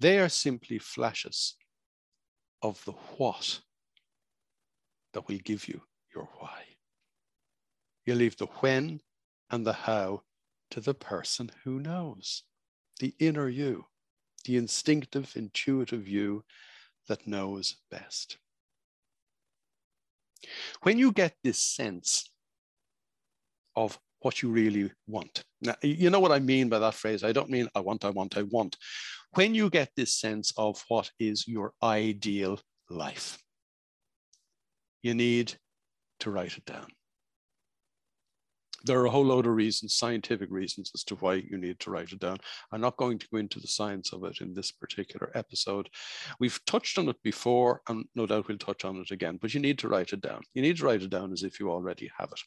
they 0.00 0.18
are 0.18 0.28
simply 0.28 0.78
flashes 0.78 1.54
of 2.62 2.82
the 2.84 2.92
what 2.92 3.60
that 5.12 5.28
will 5.28 5.38
give 5.38 5.68
you 5.68 5.80
your 6.14 6.28
why. 6.38 6.62
You 8.04 8.14
leave 8.14 8.36
the 8.36 8.46
when 8.46 9.00
and 9.50 9.66
the 9.66 9.72
how 9.72 10.22
to 10.70 10.80
the 10.80 10.94
person 10.94 11.50
who 11.64 11.80
knows, 11.80 12.44
the 12.98 13.14
inner 13.18 13.48
you, 13.48 13.84
the 14.44 14.56
instinctive, 14.56 15.32
intuitive 15.36 16.08
you 16.08 16.44
that 17.08 17.26
knows 17.26 17.76
best. 17.90 18.38
When 20.82 20.98
you 20.98 21.12
get 21.12 21.34
this 21.44 21.60
sense 21.60 22.30
of 23.76 23.98
what 24.20 24.42
you 24.42 24.50
really 24.50 24.90
want. 25.06 25.44
Now, 25.60 25.74
you 25.82 26.10
know 26.10 26.20
what 26.20 26.32
I 26.32 26.38
mean 26.38 26.68
by 26.68 26.78
that 26.78 26.94
phrase? 26.94 27.24
I 27.24 27.32
don't 27.32 27.50
mean 27.50 27.68
I 27.74 27.80
want, 27.80 28.04
I 28.04 28.10
want, 28.10 28.36
I 28.36 28.42
want. 28.42 28.76
When 29.34 29.54
you 29.54 29.70
get 29.70 29.90
this 29.96 30.14
sense 30.14 30.52
of 30.58 30.84
what 30.88 31.10
is 31.18 31.48
your 31.48 31.72
ideal 31.82 32.60
life, 32.90 33.38
you 35.02 35.14
need 35.14 35.54
to 36.20 36.30
write 36.30 36.56
it 36.58 36.66
down 36.66 36.88
there 38.84 39.00
are 39.00 39.06
a 39.06 39.10
whole 39.10 39.24
load 39.24 39.46
of 39.46 39.54
reasons, 39.54 39.94
scientific 39.94 40.50
reasons 40.50 40.90
as 40.94 41.04
to 41.04 41.16
why 41.16 41.34
you 41.34 41.58
need 41.58 41.78
to 41.80 41.90
write 41.90 42.12
it 42.12 42.20
down. 42.20 42.38
I'm 42.72 42.80
not 42.80 42.96
going 42.96 43.18
to 43.18 43.28
go 43.32 43.38
into 43.38 43.60
the 43.60 43.68
science 43.68 44.12
of 44.12 44.24
it 44.24 44.40
in 44.40 44.54
this 44.54 44.72
particular 44.72 45.30
episode. 45.34 45.88
We've 46.40 46.58
touched 46.66 46.98
on 46.98 47.08
it 47.08 47.22
before, 47.22 47.82
and 47.88 48.04
no 48.14 48.26
doubt 48.26 48.48
we'll 48.48 48.58
touch 48.58 48.84
on 48.84 48.96
it 48.96 49.10
again, 49.10 49.38
but 49.40 49.54
you 49.54 49.60
need 49.60 49.78
to 49.80 49.88
write 49.88 50.12
it 50.12 50.20
down. 50.20 50.42
You 50.54 50.62
need 50.62 50.76
to 50.78 50.84
write 50.84 51.02
it 51.02 51.10
down 51.10 51.32
as 51.32 51.42
if 51.42 51.60
you 51.60 51.70
already 51.70 52.10
have 52.18 52.30
it. 52.32 52.40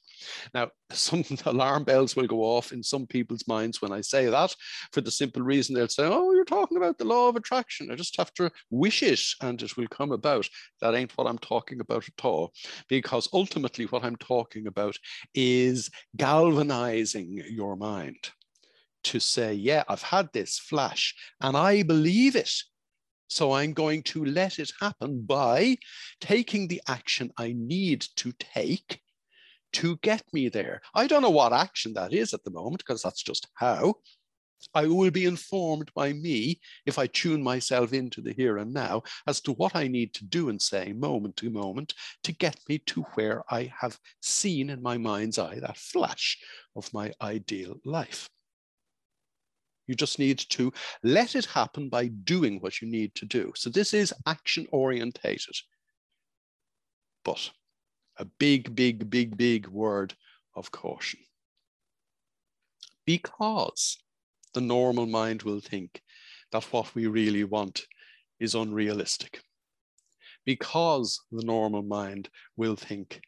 Now, 0.53 0.69
some 0.91 1.23
alarm 1.45 1.83
bells 1.83 2.15
will 2.15 2.27
go 2.27 2.41
off 2.41 2.71
in 2.71 2.83
some 2.83 3.07
people's 3.07 3.47
minds 3.47 3.81
when 3.81 3.91
I 3.91 4.01
say 4.01 4.27
that 4.27 4.55
for 4.91 5.01
the 5.01 5.11
simple 5.11 5.41
reason 5.41 5.75
they'll 5.75 5.87
say, 5.87 6.05
Oh, 6.05 6.33
you're 6.33 6.45
talking 6.45 6.77
about 6.77 6.97
the 6.97 7.05
law 7.05 7.29
of 7.29 7.35
attraction. 7.35 7.91
I 7.91 7.95
just 7.95 8.17
have 8.17 8.33
to 8.35 8.51
wish 8.69 9.03
it 9.03 9.21
and 9.41 9.61
it 9.61 9.77
will 9.77 9.87
come 9.87 10.11
about. 10.11 10.47
That 10.81 10.95
ain't 10.95 11.15
what 11.17 11.27
I'm 11.27 11.37
talking 11.39 11.79
about 11.79 12.07
at 12.07 12.25
all, 12.25 12.53
because 12.87 13.29
ultimately, 13.33 13.85
what 13.85 14.03
I'm 14.03 14.15
talking 14.17 14.67
about 14.67 14.97
is 15.33 15.89
galvanizing 16.25 17.43
your 17.51 17.75
mind 17.75 18.31
to 19.03 19.19
say, 19.19 19.53
yeah, 19.53 19.83
I've 19.87 20.01
had 20.01 20.27
this 20.33 20.57
flash 20.57 21.13
and 21.39 21.55
I 21.55 21.83
believe 21.83 22.35
it. 22.35 22.51
So 23.27 23.51
I'm 23.51 23.73
going 23.73 24.01
to 24.13 24.25
let 24.25 24.57
it 24.57 24.71
happen 24.81 25.21
by 25.21 25.77
taking 26.19 26.67
the 26.67 26.81
action 26.87 27.31
I 27.37 27.53
need 27.55 28.01
to 28.15 28.33
take 28.39 29.01
to 29.73 29.97
get 29.97 30.23
me 30.33 30.49
there. 30.49 30.81
I 30.95 31.05
don't 31.05 31.21
know 31.21 31.29
what 31.29 31.53
action 31.53 31.93
that 31.93 32.11
is 32.11 32.33
at 32.33 32.43
the 32.43 32.49
moment 32.49 32.79
because 32.79 33.03
that's 33.03 33.21
just 33.21 33.47
how. 33.53 33.93
I 34.73 34.87
will 34.87 35.11
be 35.11 35.25
informed 35.25 35.91
by 35.93 36.13
me 36.13 36.59
if 36.85 36.97
I 36.97 37.07
tune 37.07 37.41
myself 37.41 37.93
into 37.93 38.21
the 38.21 38.33
here 38.33 38.57
and 38.57 38.73
now 38.73 39.03
as 39.27 39.41
to 39.41 39.53
what 39.53 39.75
I 39.75 39.87
need 39.87 40.13
to 40.15 40.25
do 40.25 40.49
and 40.49 40.61
say 40.61 40.91
moment 40.93 41.37
to 41.37 41.49
moment 41.49 41.93
to 42.23 42.31
get 42.31 42.57
me 42.67 42.79
to 42.87 43.01
where 43.13 43.43
I 43.49 43.71
have 43.79 43.99
seen 44.21 44.69
in 44.69 44.81
my 44.81 44.97
mind's 44.97 45.37
eye 45.37 45.59
that 45.59 45.77
flash 45.77 46.37
of 46.75 46.93
my 46.93 47.11
ideal 47.21 47.75
life. 47.85 48.29
You 49.87 49.95
just 49.95 50.19
need 50.19 50.39
to 50.49 50.73
let 51.03 51.35
it 51.35 51.45
happen 51.45 51.89
by 51.89 52.07
doing 52.07 52.59
what 52.59 52.81
you 52.81 52.89
need 52.89 53.13
to 53.15 53.25
do. 53.25 53.53
So 53.55 53.69
this 53.69 53.93
is 53.93 54.13
action 54.25 54.67
orientated. 54.71 55.55
But 57.23 57.51
a 58.17 58.25
big, 58.25 58.75
big, 58.75 59.09
big, 59.09 59.37
big 59.37 59.67
word 59.67 60.15
of 60.55 60.71
caution. 60.71 61.19
Because 63.05 63.97
the 64.55 64.61
normal 64.61 65.05
mind 65.05 65.43
will 65.43 65.59
think 65.59 66.01
that 66.53 66.63
what 66.71 66.95
we 66.95 67.07
really 67.07 67.43
want 67.43 67.85
is 68.39 68.55
unrealistic. 68.55 69.41
Because 70.45 71.19
the 71.29 71.43
normal 71.43 71.83
mind 71.83 72.29
will 72.55 72.77
think 72.77 73.19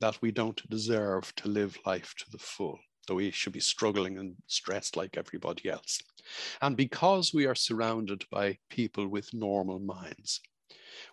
that 0.00 0.16
we 0.22 0.30
don't 0.30 0.70
deserve 0.70 1.34
to 1.34 1.48
live 1.48 1.76
life 1.84 2.14
to 2.18 2.30
the 2.30 2.38
full, 2.38 2.78
though 3.06 3.16
we 3.16 3.32
should 3.32 3.52
be 3.52 3.60
struggling 3.60 4.18
and 4.18 4.36
stressed 4.46 4.96
like 4.96 5.16
everybody 5.16 5.68
else. 5.68 6.00
And 6.62 6.76
because 6.76 7.34
we 7.34 7.46
are 7.46 7.56
surrounded 7.56 8.24
by 8.30 8.58
people 8.70 9.08
with 9.08 9.34
normal 9.34 9.80
minds, 9.80 10.40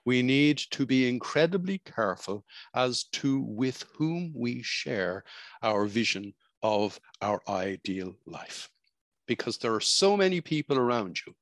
we 0.06 0.21
need 0.21 0.60
to 0.71 0.86
be 0.86 1.10
incredibly 1.10 1.80
careful 1.80 2.45
as 2.75 3.06
to 3.13 3.39
with 3.39 3.84
whom 3.95 4.32
we 4.36 4.62
share 4.62 5.23
our 5.63 5.88
vision 5.88 6.36
of 6.62 6.99
our 7.21 7.41
ideal 7.47 8.15
life 8.28 8.69
because 9.28 9.58
there 9.58 9.74
are 9.74 9.82
so 9.82 10.16
many 10.16 10.42
people 10.42 10.78
around 10.78 11.20
you, 11.26 11.34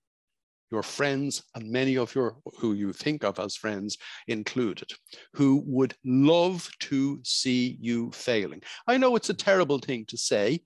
your 0.72 0.84
friends 0.84 1.44
and 1.56 1.70
many 1.70 1.98
of 1.98 2.16
your 2.16 2.38
who 2.58 2.74
you 2.74 2.94
think 2.94 3.24
of 3.24 3.40
as 3.40 3.56
friends 3.56 3.98
included, 4.28 4.92
who 5.34 5.64
would 5.66 5.96
love 6.04 6.70
to 6.80 7.20
see 7.24 7.78
you 7.80 8.12
failing. 8.12 8.62
I 8.88 8.98
know 8.98 9.16
it's 9.16 9.30
a 9.30 9.36
terrible 9.36 9.80
thing 9.80 10.06
to 10.08 10.18
say, 10.18 10.62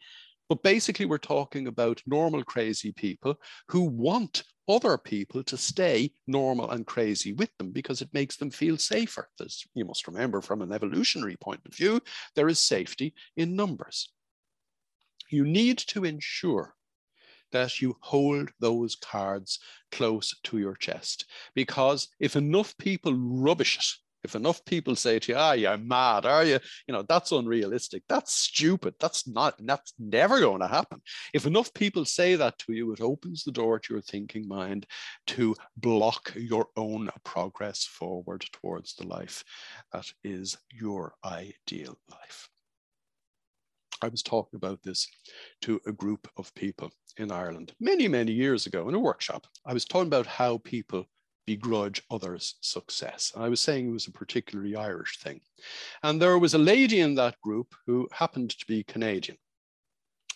but 0.50 0.64
basically 0.64 1.06
we're 1.06 1.18
talking 1.18 1.68
about 1.68 2.02
normal 2.08 2.44
crazy 2.44 2.94
people 2.94 3.36
who 3.68 3.82
want 3.82 4.44
other 4.70 4.98
people 4.98 5.44
to 5.44 5.58
stay 5.58 6.12
normal 6.26 6.72
and 6.72 6.86
crazy 6.86 7.34
with 7.34 7.50
them 7.58 7.72
because 7.72 8.02
it 8.02 8.14
makes 8.14 8.36
them 8.36 8.52
feel 8.52 8.78
safer. 8.78 9.30
There's, 9.38 9.66
you 9.74 9.86
must 9.86 10.08
remember 10.08 10.42
from 10.42 10.62
an 10.62 10.74
evolutionary 10.74 11.38
point 11.38 11.62
of 11.66 11.74
view, 11.74 12.02
there 12.36 12.50
is 12.50 12.60
safety 12.60 13.14
in 13.38 13.56
numbers. 13.56 14.10
You 15.30 15.46
need 15.46 15.78
to 15.80 16.06
ensure 16.06 16.76
that 17.52 17.82
you 17.82 17.96
hold 18.02 18.50
those 18.60 18.96
cards 18.96 19.60
close 19.92 20.36
to 20.44 20.58
your 20.58 20.76
chest. 20.76 21.26
Because 21.56 22.10
if 22.20 22.36
enough 22.36 22.78
people 22.78 23.14
rubbish 23.14 23.78
it, 23.78 23.86
if 24.24 24.36
enough 24.36 24.66
people 24.66 24.96
say 24.96 25.20
to 25.20 25.32
you, 25.32 25.38
ah, 25.38 25.54
you're 25.54 25.78
mad, 25.78 26.26
are 26.26 26.44
you? 26.44 26.60
You 26.88 26.94
know, 26.94 27.04
that's 27.08 27.32
unrealistic. 27.32 28.04
That's 28.10 28.34
stupid. 28.34 28.96
That's 29.00 29.28
not, 29.28 29.56
that's 29.60 29.94
never 30.00 30.40
going 30.40 30.60
to 30.62 30.68
happen. 30.68 31.02
If 31.34 31.46
enough 31.46 31.74
people 31.74 32.04
say 32.04 32.36
that 32.36 32.58
to 32.60 32.74
you, 32.74 32.92
it 32.92 33.00
opens 33.00 33.44
the 33.44 33.52
door 33.52 33.80
to 33.80 33.94
your 33.94 34.02
thinking 34.02 34.48
mind 34.48 34.86
to 35.28 35.56
block 35.78 36.34
your 36.36 36.68
own 36.76 37.10
progress 37.24 37.86
forward 37.86 38.46
towards 38.52 38.96
the 38.96 39.08
life 39.08 39.44
that 39.94 40.12
is 40.24 40.58
your 40.74 41.14
ideal 41.24 41.98
life. 42.10 42.50
I 44.02 44.10
was 44.10 44.22
talking 44.22 44.58
about 44.58 44.84
this 44.84 45.08
to 45.62 45.82
a 45.88 45.92
group 45.92 46.28
of 46.38 46.54
people 46.54 46.92
in 47.18 47.32
Ireland 47.32 47.74
many, 47.80 48.08
many 48.08 48.32
years 48.32 48.66
ago 48.66 48.88
in 48.90 48.96
a 48.96 49.00
workshop. 49.00 49.48
I 49.66 49.74
was 49.74 49.86
talking 49.86 50.08
about 50.08 50.28
how 50.28 50.60
people 50.60 51.06
begrudge 51.48 52.04
others' 52.12 52.56
success. 52.62 53.32
And 53.34 53.44
I 53.44 53.50
was 53.50 53.62
saying 53.62 53.88
it 53.88 53.94
was 53.94 54.08
a 54.08 54.12
particularly 54.12 54.76
Irish 54.76 55.18
thing. 55.20 55.40
And 56.04 56.22
there 56.22 56.38
was 56.38 56.54
a 56.54 56.60
lady 56.60 57.00
in 57.00 57.16
that 57.16 57.40
group 57.42 57.74
who 57.88 58.08
happened 58.12 58.52
to 58.52 58.66
be 58.68 58.84
Canadian. 58.84 59.38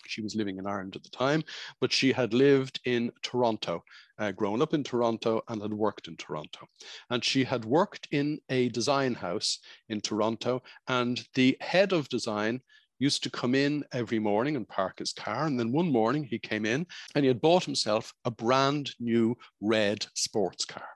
She 0.08 0.22
was 0.22 0.36
living 0.36 0.58
in 0.58 0.68
Ireland 0.68 0.96
at 0.96 1.04
the 1.04 1.10
time, 1.10 1.44
but 1.80 1.92
she 1.92 2.12
had 2.12 2.34
lived 2.34 2.82
in 2.86 3.12
Toronto, 3.22 3.84
uh, 4.18 4.32
grown 4.32 4.62
up 4.62 4.74
in 4.74 4.84
Toronto, 4.84 5.42
and 5.48 5.62
had 5.62 5.74
worked 5.74 6.08
in 6.08 6.18
Toronto. 6.18 6.68
And 7.10 7.24
she 7.24 7.44
had 7.44 7.64
worked 7.64 8.08
in 8.12 8.40
a 8.50 8.70
design 8.70 9.14
house 9.14 9.60
in 9.88 10.02
Toronto, 10.02 10.64
and 10.88 11.26
the 11.36 11.56
head 11.62 11.94
of 11.94 12.10
design 12.10 12.62
used 13.02 13.24
to 13.24 13.32
come 13.32 13.56
in 13.56 13.84
every 13.92 14.20
morning 14.20 14.56
and 14.56 14.68
park 14.68 15.00
his 15.00 15.12
car. 15.12 15.48
And 15.48 15.60
then 15.60 15.72
one 15.72 15.92
morning 15.92 16.24
he 16.24 16.38
came 16.38 16.66
in 16.66 16.86
and 17.16 17.24
he 17.24 17.28
had 17.28 17.42
bought 17.42 17.66
himself 17.66 18.14
a 18.26 18.32
brand 18.32 18.92
new 19.00 19.36
red 19.60 20.06
sports 20.14 20.66
car. 20.66 20.88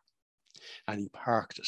And 0.88 1.00
he 1.00 1.10
parked 1.10 1.58
it 1.58 1.68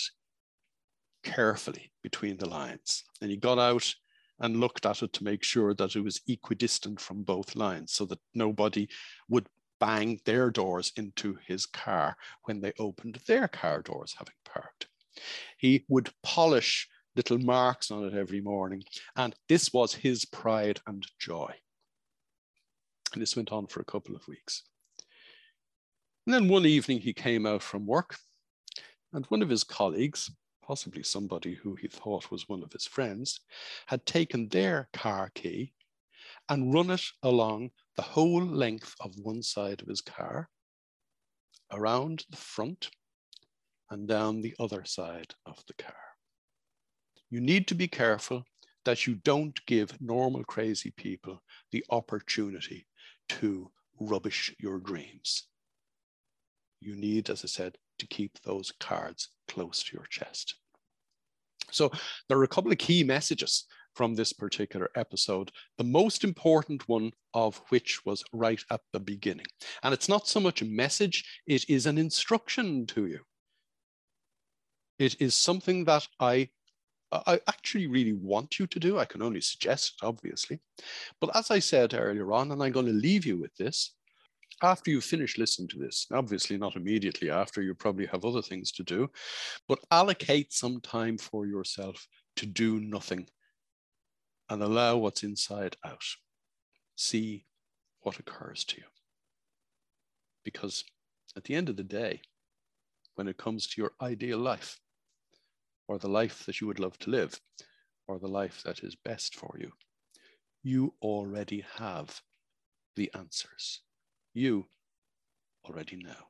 carefully 1.23 1.91
between 2.04 2.38
the 2.38 2.47
lines. 2.47 3.04
And 3.19 3.32
he 3.32 3.38
got 3.38 3.58
out 3.58 3.91
and 4.39 4.60
looked 4.60 4.86
at 4.86 5.02
it 5.02 5.12
to 5.13 5.23
make 5.23 5.43
sure 5.43 5.73
that 5.73 5.95
it 5.95 6.02
was 6.02 6.21
equidistant 6.28 7.00
from 7.02 7.23
both 7.23 7.56
lines 7.56 7.93
so 7.93 8.06
that 8.06 8.19
nobody 8.36 8.88
would 9.28 9.47
bang 9.80 10.19
their 10.26 10.52
doors 10.52 10.91
into 10.97 11.38
his 11.47 11.65
car 11.65 12.15
when 12.43 12.62
they 12.62 12.73
opened 12.78 13.19
their 13.28 13.47
car 13.47 13.82
doors 13.82 14.15
having 14.17 14.36
parked. 14.45 14.88
He 15.58 15.84
would 15.88 16.12
polish 16.21 16.88
little 17.17 17.39
marks 17.39 17.89
on 17.91 18.06
it 18.06 18.13
every 18.13 18.39
morning. 18.39 18.84
And 19.15 19.36
this 19.49 19.73
was 19.73 19.93
his 19.93 20.23
pride 20.23 20.80
and 20.88 21.06
joy. 21.19 21.51
And 23.12 23.21
this 23.21 23.36
went 23.36 23.51
on 23.51 23.67
for 23.67 23.82
a 23.82 23.86
couple 23.86 24.15
of 24.15 24.27
weeks. 24.27 24.63
And 26.25 26.34
then 26.34 26.47
one 26.47 26.65
evening 26.65 26.99
he 26.99 27.13
came 27.13 27.45
out 27.45 27.63
from 27.63 27.86
work, 27.86 28.17
and 29.13 29.25
one 29.27 29.41
of 29.41 29.49
his 29.49 29.63
colleagues, 29.63 30.30
possibly 30.62 31.01
somebody 31.01 31.56
who 31.56 31.75
he 31.75 31.88
thought 31.88 32.30
was 32.30 32.49
one 32.49 32.62
of 32.63 32.71
his 32.73 32.86
friends, 32.86 33.39
had 33.88 34.06
taken 34.06 34.49
their 34.49 34.89
car 34.93 35.32
key 35.34 35.73
and 36.49 36.73
run 36.73 36.91
it 36.91 37.03
along 37.23 37.71
the 37.95 38.01
whole 38.01 38.45
length 38.45 38.93
of 38.99 39.15
one 39.21 39.41
side 39.41 39.82
of 39.82 39.88
his 39.88 40.01
car, 40.01 40.49
around 41.71 42.25
the 42.30 42.38
front, 42.38 42.89
and 43.89 44.08
down 44.08 44.41
the 44.41 44.53
other 44.60 44.84
side 44.84 45.34
of 45.45 45.63
the 45.67 45.73
car 45.75 46.16
you 47.29 47.41
need 47.41 47.67
to 47.67 47.75
be 47.75 47.87
careful 47.87 48.43
that 48.85 49.05
you 49.05 49.15
don't 49.15 49.59
give 49.65 49.99
normal 50.01 50.43
crazy 50.43 50.91
people 50.91 51.41
the 51.71 51.83
opportunity 51.89 52.87
to 53.27 53.69
rubbish 53.99 54.55
your 54.59 54.79
dreams. 54.79 55.47
You 56.79 56.95
need, 56.95 57.29
as 57.29 57.43
I 57.43 57.47
said, 57.47 57.77
to 57.99 58.07
keep 58.07 58.39
those 58.41 58.71
cards 58.79 59.29
close 59.47 59.83
to 59.83 59.93
your 59.97 60.05
chest. 60.05 60.55
So 61.71 61.91
there 62.29 62.37
are 62.37 62.43
a 62.43 62.47
couple 62.47 62.71
of 62.71 62.77
key 62.77 63.03
messages 63.03 63.65
from 63.93 64.13
this 64.13 64.31
particular 64.31 64.89
episode, 64.95 65.51
the 65.77 65.83
most 65.83 66.23
important 66.23 66.87
one 66.87 67.11
of 67.33 67.61
which 67.69 68.05
was 68.05 68.23
right 68.31 68.63
at 68.71 68.81
the 68.93 68.99
beginning. 68.99 69.47
And 69.83 69.93
it's 69.93 70.07
not 70.07 70.27
so 70.27 70.39
much 70.39 70.61
a 70.61 70.65
message, 70.65 71.25
it 71.47 71.67
is 71.67 71.87
an 71.87 71.97
instruction 71.97 72.85
to 72.87 73.07
you. 73.07 73.19
It 74.99 75.19
is 75.19 75.35
something 75.35 75.83
that 75.85 76.07
I 76.19 76.49
I 77.11 77.39
actually 77.47 77.87
really 77.87 78.13
want 78.13 78.59
you 78.59 78.67
to 78.67 78.79
do. 78.79 78.99
I 78.99 79.05
can 79.05 79.21
only 79.21 79.39
suggest 79.41 79.95
it, 80.01 80.05
obviously. 80.05 80.59
But 81.21 81.35
as 81.35 81.51
I 81.51 81.59
said 81.59 81.93
earlier 81.93 82.33
on, 82.33 82.51
and 82.51 82.61
I'm 82.61 82.73
going 82.73 82.85
to 82.85 82.91
leave 82.91 83.25
you 83.25 83.37
with 83.37 83.55
this, 83.55 83.93
after 84.61 84.91
you 84.91 85.01
finish 85.01 85.37
listening 85.37 85.67
to 85.69 85.77
this, 85.77 86.07
obviously 86.11 86.57
not 86.57 86.75
immediately 86.75 87.29
after, 87.29 87.61
you 87.61 87.73
probably 87.75 88.07
have 88.07 88.25
other 88.25 88.41
things 88.41 88.71
to 88.73 88.83
do, 88.83 89.09
but 89.67 89.79
allocate 89.91 90.51
some 90.51 90.81
time 90.81 91.17
for 91.17 91.45
yourself 91.45 92.07
to 92.37 92.45
do 92.45 92.79
nothing 92.79 93.27
and 94.49 94.63
allow 94.63 94.97
what's 94.97 95.23
inside 95.23 95.77
out. 95.85 96.03
See 96.95 97.45
what 98.01 98.19
occurs 98.19 98.63
to 98.65 98.77
you. 98.77 98.85
Because 100.43 100.83
at 101.35 101.43
the 101.43 101.55
end 101.55 101.69
of 101.69 101.77
the 101.77 101.83
day, 101.83 102.21
when 103.15 103.27
it 103.27 103.37
comes 103.37 103.67
to 103.67 103.81
your 103.81 103.91
ideal 104.01 104.39
life, 104.39 104.79
or 105.88 105.97
the 105.97 106.10
life 106.10 106.45
that 106.45 106.60
you 106.62 106.67
would 106.67 106.80
love 106.80 106.97
to 107.00 107.10
live, 107.10 107.39
or 108.08 108.19
the 108.19 108.28
life 108.28 108.62
that 108.63 108.84
is 108.84 108.95
best 108.95 109.36
for 109.36 109.56
you. 109.60 109.71
You 110.63 110.93
already 111.02 111.65
have 111.78 112.21
the 112.95 113.12
answers. 113.13 113.82
You 114.34 114.67
already 115.65 115.97
know. 115.97 116.28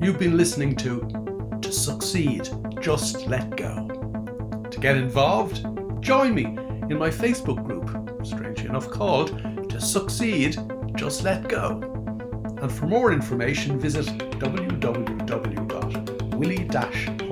You've 0.00 0.18
been 0.18 0.36
listening 0.36 0.76
to 0.76 1.58
To 1.62 1.72
Succeed, 1.72 2.48
Just 2.80 3.26
Let 3.26 3.56
Go. 3.56 3.88
To 4.70 4.78
get 4.80 4.96
involved, 4.96 5.66
join 6.00 6.34
me 6.34 6.44
in 6.44 6.98
my 6.98 7.10
Facebook 7.10 7.64
group, 7.64 8.24
strangely 8.24 8.66
enough 8.66 8.88
called 8.90 9.68
To 9.70 9.80
Succeed, 9.80 10.56
Just 10.94 11.24
Let 11.24 11.48
Go. 11.48 11.97
And 12.62 12.72
for 12.72 12.86
more 12.86 13.12
information, 13.12 13.78
visit 13.78 14.06
www 14.38 15.18
willie-hawkes.com. 16.38 17.27